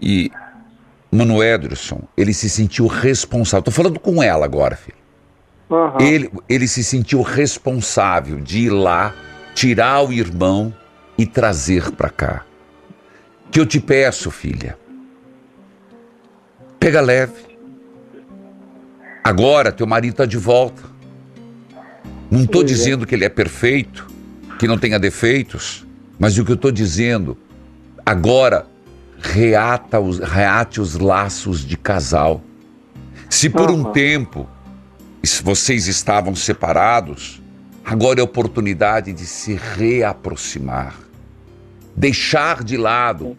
e 0.00 0.30
Mano 1.10 1.42
Ederson, 1.42 2.00
ele 2.16 2.34
se 2.34 2.50
sentiu 2.50 2.86
responsável. 2.86 3.62
Tô 3.62 3.70
falando 3.70 4.00
com 4.00 4.22
ela 4.22 4.44
agora, 4.44 4.76
filho. 4.76 5.03
Aham. 5.70 6.00
Ele, 6.00 6.30
ele 6.48 6.68
se 6.68 6.84
sentiu 6.84 7.22
responsável 7.22 8.40
de 8.40 8.60
ir 8.60 8.70
lá, 8.70 9.14
tirar 9.54 10.06
o 10.06 10.12
irmão 10.12 10.74
e 11.16 11.26
trazer 11.26 11.90
pra 11.92 12.10
cá. 12.10 12.44
Que 13.50 13.60
eu 13.60 13.66
te 13.66 13.80
peço, 13.80 14.30
filha. 14.30 14.76
Pega 16.78 17.00
leve. 17.00 17.54
Agora 19.22 19.72
teu 19.72 19.86
marido 19.86 20.16
tá 20.16 20.26
de 20.26 20.36
volta. 20.36 20.82
Não 22.30 22.46
tô 22.46 22.62
dizendo 22.62 23.06
que 23.06 23.14
ele 23.14 23.24
é 23.24 23.28
perfeito, 23.28 24.06
que 24.58 24.66
não 24.66 24.76
tenha 24.76 24.98
defeitos, 24.98 25.86
mas 26.18 26.36
o 26.36 26.44
que 26.44 26.52
eu 26.52 26.56
tô 26.56 26.70
dizendo, 26.70 27.38
agora 28.04 28.66
reata 29.18 30.00
os, 30.00 30.18
reate 30.18 30.80
os 30.80 30.96
laços 30.96 31.64
de 31.64 31.76
casal. 31.76 32.42
Se 33.30 33.48
por 33.48 33.70
um 33.70 33.84
tempo 33.84 34.48
se 35.26 35.42
vocês 35.42 35.86
estavam 35.86 36.34
separados, 36.34 37.42
agora 37.84 38.20
é 38.20 38.22
a 38.22 38.24
oportunidade 38.24 39.12
de 39.12 39.26
se 39.26 39.54
reaproximar. 39.54 40.98
Deixar 41.96 42.64
de 42.64 42.76
lado 42.76 43.36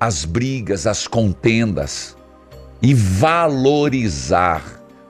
as 0.00 0.24
brigas, 0.24 0.86
as 0.86 1.06
contendas 1.06 2.16
e 2.82 2.92
valorizar. 2.94 4.62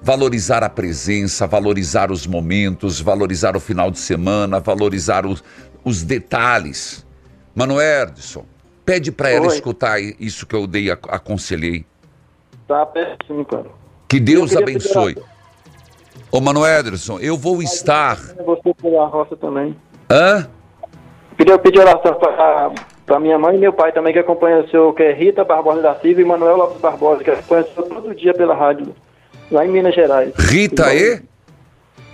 Valorizar 0.03 0.63
a 0.63 0.69
presença, 0.69 1.47
valorizar 1.47 2.13
os 2.13 2.27
momentos, 2.27 3.01
valorizar 3.01 3.57
o 3.57 3.61
final 3.61 3.91
de 3.91 3.99
semana, 3.99 4.61
valorizar 4.61 5.27
os, 5.27 5.43
os 5.83 6.03
detalhes. 6.05 7.05
Mano 7.55 7.81
Erdson, 7.81 8.45
pede 8.85 9.11
pra 9.11 9.31
ela 9.31 9.49
Oi. 9.49 9.55
escutar 9.55 9.99
isso 10.01 10.47
que 10.47 10.55
eu 10.55 10.67
dei, 10.67 10.91
ac- 10.93 11.09
aconselhei. 11.09 11.85
Tá 12.69 12.87
péssimo, 12.87 13.45
cara. 13.47 13.67
Que 14.07 14.21
Deus 14.21 14.55
abençoe. 14.55 15.17
Ô, 16.31 16.41
Mano 16.41 16.66
Ederson, 16.66 17.18
eu 17.20 17.37
vou 17.37 17.62
estar. 17.62 18.16
Você 18.45 18.74
pela 18.74 19.07
roça 19.07 19.37
também. 19.37 19.77
Hã? 20.11 20.47
Queria 21.37 21.59
pedir 21.59 21.81
oração 21.81 22.14
pra, 22.14 22.70
pra 23.05 23.20
minha 23.20 23.39
mãe 23.39 23.57
e 23.57 23.59
meu 23.59 23.72
pai 23.72 23.93
também, 23.93 24.12
que 24.12 24.18
acompanha 24.18 24.61
o 24.61 24.68
senhor, 24.68 24.95
que 24.95 25.03
é 25.03 25.12
Rita 25.12 25.45
Barbosa 25.45 25.83
da 25.83 25.95
Silva 25.97 26.20
e 26.20 26.24
Manuel 26.24 26.57
Lopes 26.57 26.81
Barbosa, 26.81 27.22
que 27.22 27.31
acompanha 27.31 27.62
o 27.62 27.74
senhor 27.74 27.89
todo 27.89 28.14
dia 28.14 28.35
pela 28.35 28.55
rádio, 28.55 28.95
lá 29.51 29.64
em 29.64 29.70
Minas 29.70 29.95
Gerais. 29.95 30.33
Rita 30.39 30.95
e? 30.95 31.20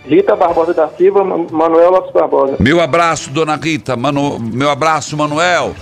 Rita 0.04 0.34
Barbosa 0.34 0.74
da 0.74 0.88
Silva, 0.88 1.22
Ma- 1.22 1.38
Manuel 1.50 1.90
Lopes 1.92 2.12
Barbosa. 2.12 2.56
Meu 2.58 2.80
abraço, 2.80 3.30
dona 3.30 3.54
Rita. 3.56 3.96
Mano... 3.96 4.38
Meu 4.40 4.68
abraço, 4.70 5.16
Manuel. 5.16 5.72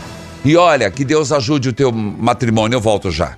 E 0.45 0.57
olha, 0.57 0.91
que 0.91 1.05
Deus 1.05 1.33
ajude 1.33 1.71
o 1.71 1.73
teu 1.73 1.91
matrimônio. 1.91 2.77
Eu 2.77 2.81
volto 2.81 3.11
já. 3.11 3.37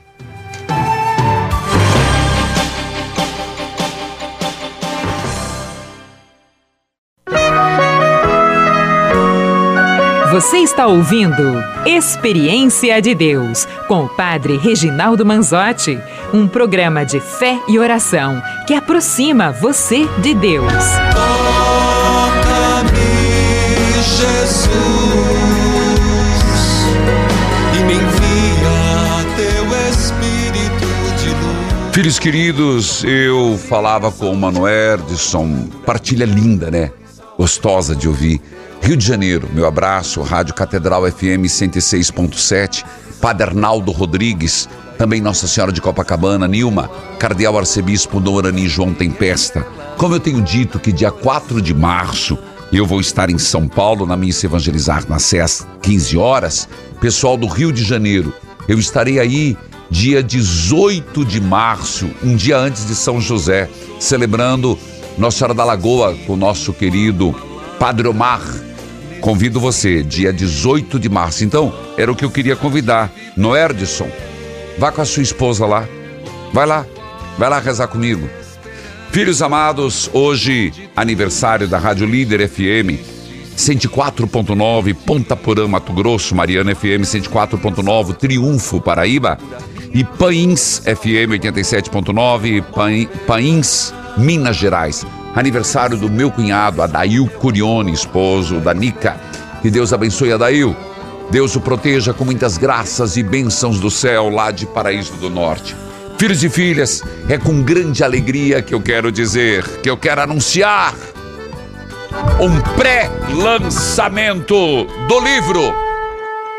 Você 10.33 10.57
está 10.61 10.87
ouvindo 10.87 11.63
Experiência 11.85 13.03
de 13.03 13.15
Deus 13.15 13.69
com 13.87 14.05
o 14.05 14.09
Padre 14.09 14.57
Reginaldo 14.57 15.27
Manzotti, 15.27 16.01
um 16.33 16.49
programa 16.49 17.05
de 17.05 17.21
fé 17.21 17.61
e 17.69 17.79
oração 17.79 18.41
que 18.67 18.73
aproxima 18.73 19.53
você 19.53 20.09
de 20.23 20.33
Deus. 20.33 20.73
Toca-me, 22.33 22.93
Jesus, 24.03 24.71
e 27.77 27.83
me 27.85 27.93
envia 27.93 29.27
teu 29.37 29.67
Espírito 29.91 30.87
de 31.19 31.29
luz. 31.29 31.93
Filhos 31.93 32.19
queridos, 32.19 33.05
eu 33.05 33.59
falava 33.69 34.11
com 34.11 34.33
o 34.33 34.37
Manuel 34.37 34.95
Ederson. 34.95 35.69
Partilha 35.85 36.25
linda, 36.25 36.71
né? 36.71 36.91
Gostosa 37.37 37.95
de 37.95 38.09
ouvir. 38.09 38.41
Rio 38.83 38.97
de 38.97 39.07
Janeiro, 39.07 39.49
meu 39.55 39.65
abraço, 39.65 40.21
Rádio 40.23 40.55
Catedral 40.55 41.09
FM 41.09 41.47
106.7, 41.47 42.85
Padre 43.21 43.47
Arnaldo 43.47 43.93
Rodrigues, 43.93 44.69
também 44.99 45.21
Nossa 45.21 45.47
Senhora 45.47 45.71
de 45.71 45.81
Copacabana, 45.81 46.49
Nilma, 46.49 46.91
Cardeal 47.17 47.57
Arcebispo 47.57 48.19
Dorani 48.19 48.67
João 48.69 48.93
Tempesta. 48.93 49.65
Como 49.97 50.17
eu 50.17 50.21
tenho 50.21 50.43
dito 50.43 50.81
que 50.81 50.91
dia 50.91 51.13
4 51.13 51.63
de 51.63 51.73
março 51.73 52.37
eu 52.73 52.85
vou 52.85 53.01
estar 53.01 53.31
em 53.31 53.39
São 53.39 53.69
Paulo 53.69 54.05
na 54.05 54.17
Missa 54.17 54.47
Evangelizar 54.47 55.09
na 55.09 55.21
SES 55.21 55.65
15 55.81 56.19
horas, 56.19 56.69
pessoal 57.01 57.37
do 57.37 57.47
Rio 57.47 57.71
de 57.71 57.85
Janeiro, 57.85 58.35
eu 58.67 58.81
estarei 58.81 59.21
aí 59.21 59.57
dia 59.91 60.25
18 60.25 61.25
de 61.25 61.41
março, 61.41 62.11
um 62.21 62.35
dia 62.35 62.59
antes 62.59 62.85
de 62.85 62.97
São 62.97 63.21
José, 63.21 63.71
celebrando 64.01 64.77
Nossa 65.17 65.39
Senhora 65.39 65.55
da 65.55 65.65
Lagoa 65.65 66.17
com 66.27 66.33
o 66.33 66.37
nosso 66.37 66.73
querido 66.73 67.33
Padre 67.79 68.09
Omar. 68.09 68.72
Convido 69.23 69.59
você, 69.61 70.03
dia 70.03 70.33
18 70.33 70.99
de 70.99 71.09
março. 71.09 71.45
Então, 71.45 71.73
era 71.97 72.11
o 72.13 72.15
que 72.17 72.25
eu 72.25 72.31
queria 72.31 72.57
convidar. 72.57 73.11
No 73.37 73.57
Erdson, 73.57 74.11
vá 74.79 74.93
com 74.93 75.01
a 75.01 75.05
sua 75.07 75.23
esposa 75.23 75.65
lá. 75.65 75.89
Vai 76.53 76.67
lá, 76.67 76.85
vai 77.39 77.49
lá 77.49 77.59
rezar 77.61 77.87
comigo. 77.87 78.29
Filhos 79.13 79.41
amados, 79.41 80.11
hoje, 80.13 80.73
aniversário 80.97 81.69
da 81.69 81.79
Rádio 81.79 82.07
Líder 82.07 82.49
FM 82.49 82.99
104.9, 83.57 84.95
Ponta 85.07 85.37
Porã, 85.37 85.69
Mato 85.69 85.93
Grosso, 85.93 86.35
Mariana 86.35 86.75
FM 86.75 87.03
104.9, 87.05 88.15
Triunfo, 88.17 88.81
Paraíba, 88.81 89.39
e 89.95 90.03
Pains 90.03 90.83
FM 90.85 91.33
87.9, 91.39 92.63
Pain- 92.75 93.09
Pains, 93.27 93.95
Minas 94.17 94.57
Gerais. 94.57 95.07
Aniversário 95.35 95.97
do 95.97 96.11
meu 96.11 96.31
cunhado, 96.31 96.83
Adail 96.83 97.27
Curione, 97.27 97.93
esposo 97.93 98.61
da 98.61 98.75
Nica. 98.75 99.19
Que 99.63 99.71
Deus 99.71 99.93
abençoe 99.93 100.33
Adail. 100.33 100.77
Deus 101.31 101.57
o 101.57 101.61
proteja 101.61 102.13
com 102.13 102.25
muitas 102.25 102.59
graças 102.59 103.17
e 103.17 103.23
bênçãos 103.23 103.81
do 103.81 103.91
céu 103.91 104.29
lá 104.29 104.51
de 104.51 104.67
Paraíso 104.67 105.15
do 105.15 105.31
Norte. 105.31 105.75
Filhos 106.19 106.45
e 106.45 106.51
filhas, 106.51 107.03
é 107.29 107.39
com 107.39 107.63
grande 107.63 108.05
alegria 108.05 108.61
que 108.61 108.75
eu 108.75 108.81
quero 108.81 109.11
dizer, 109.11 109.67
que 109.81 109.89
eu 109.89 109.97
quero 109.97 110.21
anunciar 110.21 110.95
um 112.41 112.61
pré-lançamento 112.77 114.85
do 115.09 115.21
livro. 115.21 115.63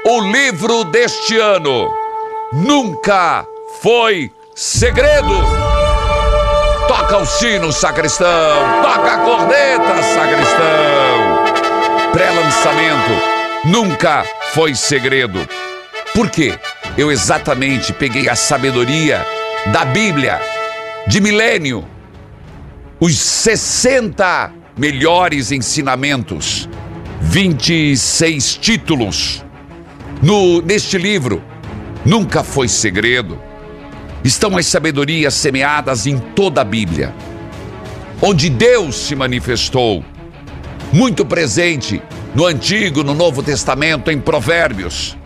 O 0.05 0.21
livro 0.31 0.83
deste 0.85 1.37
ano 1.37 1.89
nunca 2.51 3.45
foi 3.81 4.31
segredo. 4.55 5.72
Toca 6.87 7.17
o 7.17 7.25
sino, 7.25 7.71
sacristão. 7.71 8.81
Toca 8.81 9.13
a 9.13 9.17
corneta, 9.19 10.03
sacristão. 10.03 11.43
Pré-lançamento 12.11 13.11
nunca 13.65 14.25
foi 14.53 14.75
segredo. 14.75 15.47
Por 16.13 16.29
quê? 16.29 16.57
Eu 16.97 17.11
exatamente 17.11 17.91
peguei 17.93 18.29
a 18.29 18.35
sabedoria 18.35 19.25
da 19.71 19.85
Bíblia 19.85 20.39
de 21.07 21.19
milênio, 21.19 21.85
os 22.99 23.17
60 23.17 24.51
melhores 24.77 25.51
ensinamentos, 25.51 26.69
26 27.21 28.57
títulos. 28.57 29.43
No, 30.21 30.61
neste 30.61 30.97
livro, 30.97 31.43
nunca 32.05 32.43
foi 32.43 32.67
segredo. 32.67 33.39
Estão 34.23 34.57
as 34.57 34.67
sabedorias 34.67 35.33
semeadas 35.33 36.07
em 36.07 36.17
toda 36.17 36.61
a 36.61 36.63
Bíblia, 36.63 37.13
onde 38.21 38.49
Deus 38.49 38.95
se 38.95 39.17
manifestou, 39.17 40.01
muito 40.93 41.25
presente 41.25 42.01
no 42.33 42.45
Antigo, 42.45 43.03
no 43.03 43.13
Novo 43.13 43.43
Testamento, 43.43 44.09
em 44.09 44.21
Provérbios. 44.21 45.17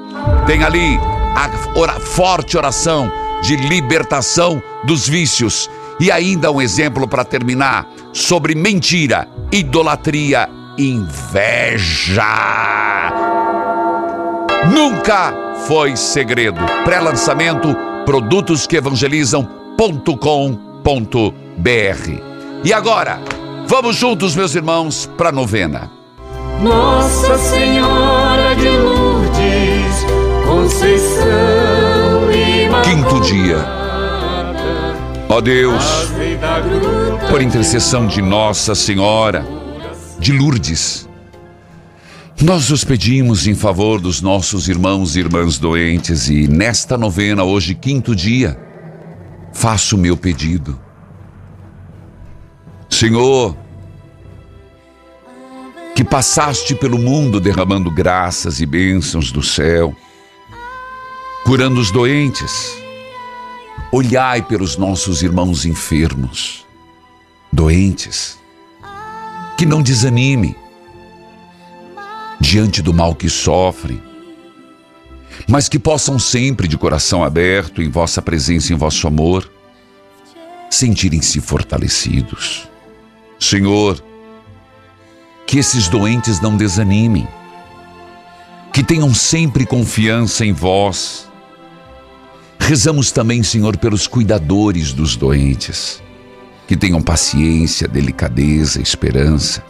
Tem 0.47 0.63
ali 0.63 0.99
a 1.35 1.79
ora, 1.79 2.01
forte 2.01 2.57
oração 2.57 3.11
de 3.43 3.57
libertação 3.57 4.63
dos 4.85 5.09
vícios. 5.09 5.69
E 6.01 6.11
ainda 6.11 6.51
um 6.51 6.61
exemplo 6.61 7.07
para 7.07 7.25
terminar 7.25 7.87
sobre 8.13 8.55
mentira, 8.55 9.29
idolatria, 9.53 10.49
inveja. 10.79 12.23
Nunca 14.73 15.35
foi 15.67 15.97
segredo. 15.97 16.61
Pré-lançamento 16.85 17.77
produtos 18.05 18.67
que 18.67 18.77
evangelizam.com.br. 19.83 22.63
E 22.65 22.73
agora, 22.73 23.21
vamos 23.67 23.97
juntos, 23.97 24.37
meus 24.37 24.55
irmãos, 24.55 25.11
para 25.19 25.31
a 25.31 25.33
novena. 25.33 25.91
Nossa 26.63 27.37
Senhora 27.39 28.55
de 28.55 28.69
Lourdes, 28.69 30.07
Conceição 30.47 32.31
e 32.31 32.69
Quinto 32.89 33.19
dia. 33.21 33.67
Ó 35.29 35.41
Deus, 35.41 35.83
por 37.31 37.43
intercessão 37.43 38.07
de 38.07 38.23
Nossa 38.23 38.77
Senhora 38.77 39.45
de 40.19 40.33
Lourdes, 40.33 41.09
nós 42.41 42.71
os 42.71 42.85
pedimos 42.85 43.47
em 43.47 43.55
favor 43.55 44.01
dos 44.01 44.21
nossos 44.21 44.69
irmãos 44.69 45.17
e 45.17 45.21
irmãs 45.21 45.59
doentes 45.59 46.29
e 46.29 46.47
nesta 46.47 46.99
novena, 46.99 47.45
hoje, 47.45 47.75
quinto 47.75 48.15
dia, 48.15 48.59
faço 49.63 49.95
o 49.95 49.99
meu 49.99 50.17
pedido. 50.17 50.77
Senhor, 52.91 53.57
que 55.95 56.03
passaste 56.03 56.75
pelo 56.75 56.99
mundo 56.99 57.39
derramando 57.39 57.89
graças 57.89 58.61
e 58.61 58.67
bênçãos 58.67 59.31
do 59.31 59.41
céu, 59.41 59.95
curando 61.45 61.81
os 61.81 61.93
doentes, 61.93 62.77
olhai 63.93 64.43
pelos 64.43 64.77
nossos 64.77 65.23
irmãos 65.23 65.65
enfermos, 65.65 66.67
doentes, 67.53 68.41
que 69.57 69.65
não 69.65 69.81
desanime, 69.81 70.57
diante 72.41 72.83
do 72.83 72.93
mal 72.93 73.15
que 73.15 73.31
sofrem, 73.31 74.03
mas 75.49 75.69
que 75.69 75.79
possam 75.79 76.19
sempre, 76.19 76.69
de 76.69 76.77
coração 76.77 77.23
aberto, 77.23 77.83
em 77.83 77.89
vossa 77.89 78.21
presença, 78.23 78.73
em 78.73 78.77
vosso 78.77 79.07
amor, 79.07 79.51
sentirem-se 80.71 81.41
fortalecidos. 81.41 82.69
Senhor, 83.39 84.03
que 85.47 85.59
esses 85.59 85.89
doentes 85.89 86.41
não 86.41 86.57
desanimem, 86.57 87.27
que 88.73 88.83
tenham 88.83 89.15
sempre 89.15 89.67
confiança 89.67 90.45
em 90.45 90.53
vós. 90.53 91.29
Rezamos 92.59 93.11
também, 93.11 93.43
Senhor, 93.43 93.77
pelos 93.77 94.07
cuidadores 94.07 94.93
dos 94.93 95.17
doentes, 95.17 96.03
que 96.67 96.77
tenham 96.77 97.03
paciência, 97.03 97.89
delicadeza, 97.89 98.81
esperança 98.81 99.63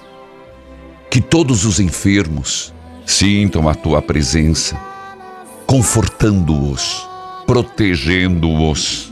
que 1.12 1.20
todos 1.20 1.66
os 1.66 1.78
enfermos 1.78 2.72
sintam 3.04 3.68
a 3.68 3.74
tua 3.74 4.00
presença, 4.00 4.80
confortando-os, 5.72 7.08
protegendo-os. 7.46 9.10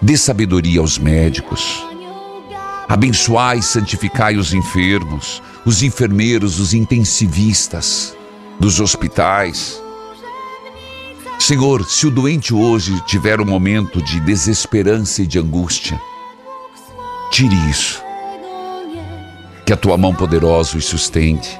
Dê 0.00 0.16
sabedoria 0.16 0.78
aos 0.78 0.96
médicos. 0.96 1.84
Abençoai 2.88 3.58
e 3.58 3.62
santificai 3.62 4.36
os 4.36 4.54
enfermos, 4.54 5.42
os 5.66 5.82
enfermeiros, 5.82 6.60
os 6.60 6.72
intensivistas 6.72 8.16
dos 8.60 8.78
hospitais. 8.78 9.82
Senhor, 11.36 11.84
se 11.84 12.06
o 12.06 12.12
doente 12.12 12.54
hoje 12.54 13.04
tiver 13.04 13.40
um 13.40 13.44
momento 13.44 14.00
de 14.00 14.20
desesperança 14.20 15.22
e 15.22 15.26
de 15.26 15.40
angústia, 15.40 16.00
tire 17.32 17.56
isso 17.68 18.00
que 19.66 19.72
a 19.72 19.76
tua 19.76 19.98
mão 19.98 20.14
poderosa 20.14 20.78
os 20.78 20.84
sustente. 20.84 21.58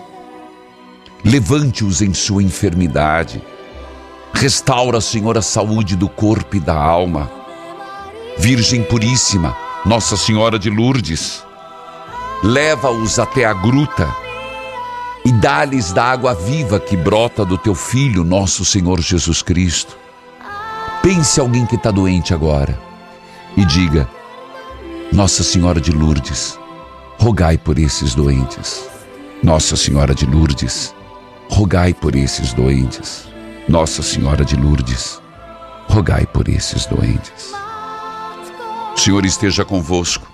Levante-os 1.24 2.00
em 2.00 2.14
sua 2.14 2.42
enfermidade. 2.42 3.42
Restaura, 4.32 5.00
Senhor, 5.00 5.36
a 5.36 5.42
saúde 5.42 5.96
do 5.96 6.08
corpo 6.08 6.56
e 6.56 6.60
da 6.60 6.74
alma. 6.74 7.30
Virgem 8.38 8.82
Puríssima, 8.84 9.56
Nossa 9.84 10.16
Senhora 10.16 10.58
de 10.58 10.70
Lourdes, 10.70 11.42
leva-os 12.42 13.18
até 13.18 13.44
a 13.44 13.52
gruta 13.52 14.08
e 15.24 15.32
dá-lhes 15.32 15.92
da 15.92 16.04
água 16.04 16.34
viva 16.34 16.78
que 16.78 16.96
brota 16.96 17.44
do 17.44 17.58
teu 17.58 17.74
Filho, 17.74 18.22
nosso 18.22 18.64
Senhor 18.64 19.00
Jesus 19.00 19.42
Cristo. 19.42 19.96
Pense 21.02 21.40
alguém 21.40 21.66
que 21.66 21.74
está 21.74 21.90
doente 21.90 22.32
agora 22.32 22.78
e 23.56 23.64
diga: 23.64 24.08
Nossa 25.12 25.42
Senhora 25.42 25.80
de 25.80 25.90
Lourdes, 25.90 26.58
rogai 27.18 27.58
por 27.58 27.78
esses 27.78 28.14
doentes. 28.14 28.88
Nossa 29.42 29.76
Senhora 29.76 30.14
de 30.14 30.26
Lourdes, 30.26 30.94
rogai 31.51 31.92
por 31.94 32.14
esses 32.14 32.53
doentes. 32.53 33.26
Nossa 33.68 34.03
Senhora 34.03 34.44
de 34.44 34.57
Lourdes, 34.57 35.20
rogai 35.88 36.26
por 36.26 36.49
esses 36.49 36.86
doentes. 36.86 37.53
O 38.94 38.99
Senhor 38.99 39.24
esteja 39.26 39.64
convosco, 39.64 40.26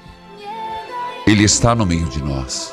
Ele 1.26 1.42
está 1.44 1.74
no 1.74 1.84
meio 1.84 2.06
de 2.06 2.22
nós. 2.22 2.72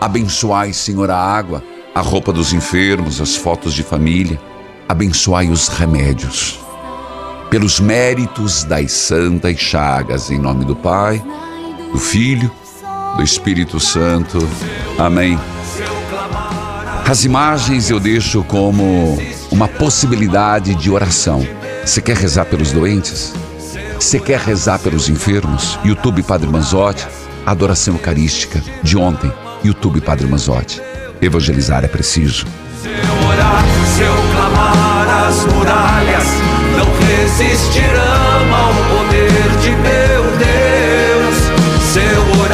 Abençoai, 0.00 0.72
Senhor, 0.72 1.10
a 1.10 1.18
água, 1.18 1.62
a 1.94 2.00
roupa 2.00 2.32
dos 2.32 2.52
enfermos, 2.52 3.20
as 3.20 3.36
fotos 3.36 3.74
de 3.74 3.82
família. 3.82 4.40
Abençoai 4.88 5.48
os 5.48 5.68
remédios. 5.68 6.60
pelos 7.50 7.80
méritos 7.80 8.64
das 8.64 8.92
santas 8.92 9.58
chagas, 9.58 10.30
em 10.30 10.38
nome 10.38 10.64
do 10.64 10.74
Pai, 10.74 11.22
do 11.92 11.98
Filho, 11.98 12.50
do 13.16 13.22
Espírito 13.22 13.78
Santo. 13.78 14.38
Amém. 14.98 15.38
As 17.08 17.24
imagens 17.24 17.88
eu 17.88 18.00
deixo 18.00 18.42
como 18.42 19.16
uma 19.52 19.68
possibilidade 19.68 20.74
de 20.74 20.90
oração. 20.90 21.46
Você 21.84 22.02
quer 22.02 22.16
rezar 22.16 22.46
pelos 22.46 22.72
doentes? 22.72 23.32
Você 23.94 24.18
quer 24.18 24.40
rezar 24.40 24.80
pelos 24.80 25.08
enfermos? 25.08 25.78
YouTube 25.84 26.24
Padre 26.24 26.48
Manzotti, 26.48 27.06
Adoração 27.46 27.94
Eucarística 27.94 28.60
de 28.82 28.98
ontem. 28.98 29.32
YouTube 29.64 30.00
Padre 30.00 30.26
Manzotti. 30.26 30.82
Evangelizar 31.22 31.84
é 31.84 31.88
preciso. 31.88 32.44
Seu 32.82 33.28
orar, 33.28 33.64
seu 33.96 34.12
clamar, 34.32 35.28
as 35.28 35.44
muralhas 35.54 36.24
não 36.76 36.88
resistirão 37.06 38.52
ao 38.52 38.74
poder 38.96 39.48
de 39.62 39.70
meu 39.70 40.22
Deus. 40.38 41.36
Seu 41.92 42.42
orar, 42.42 42.45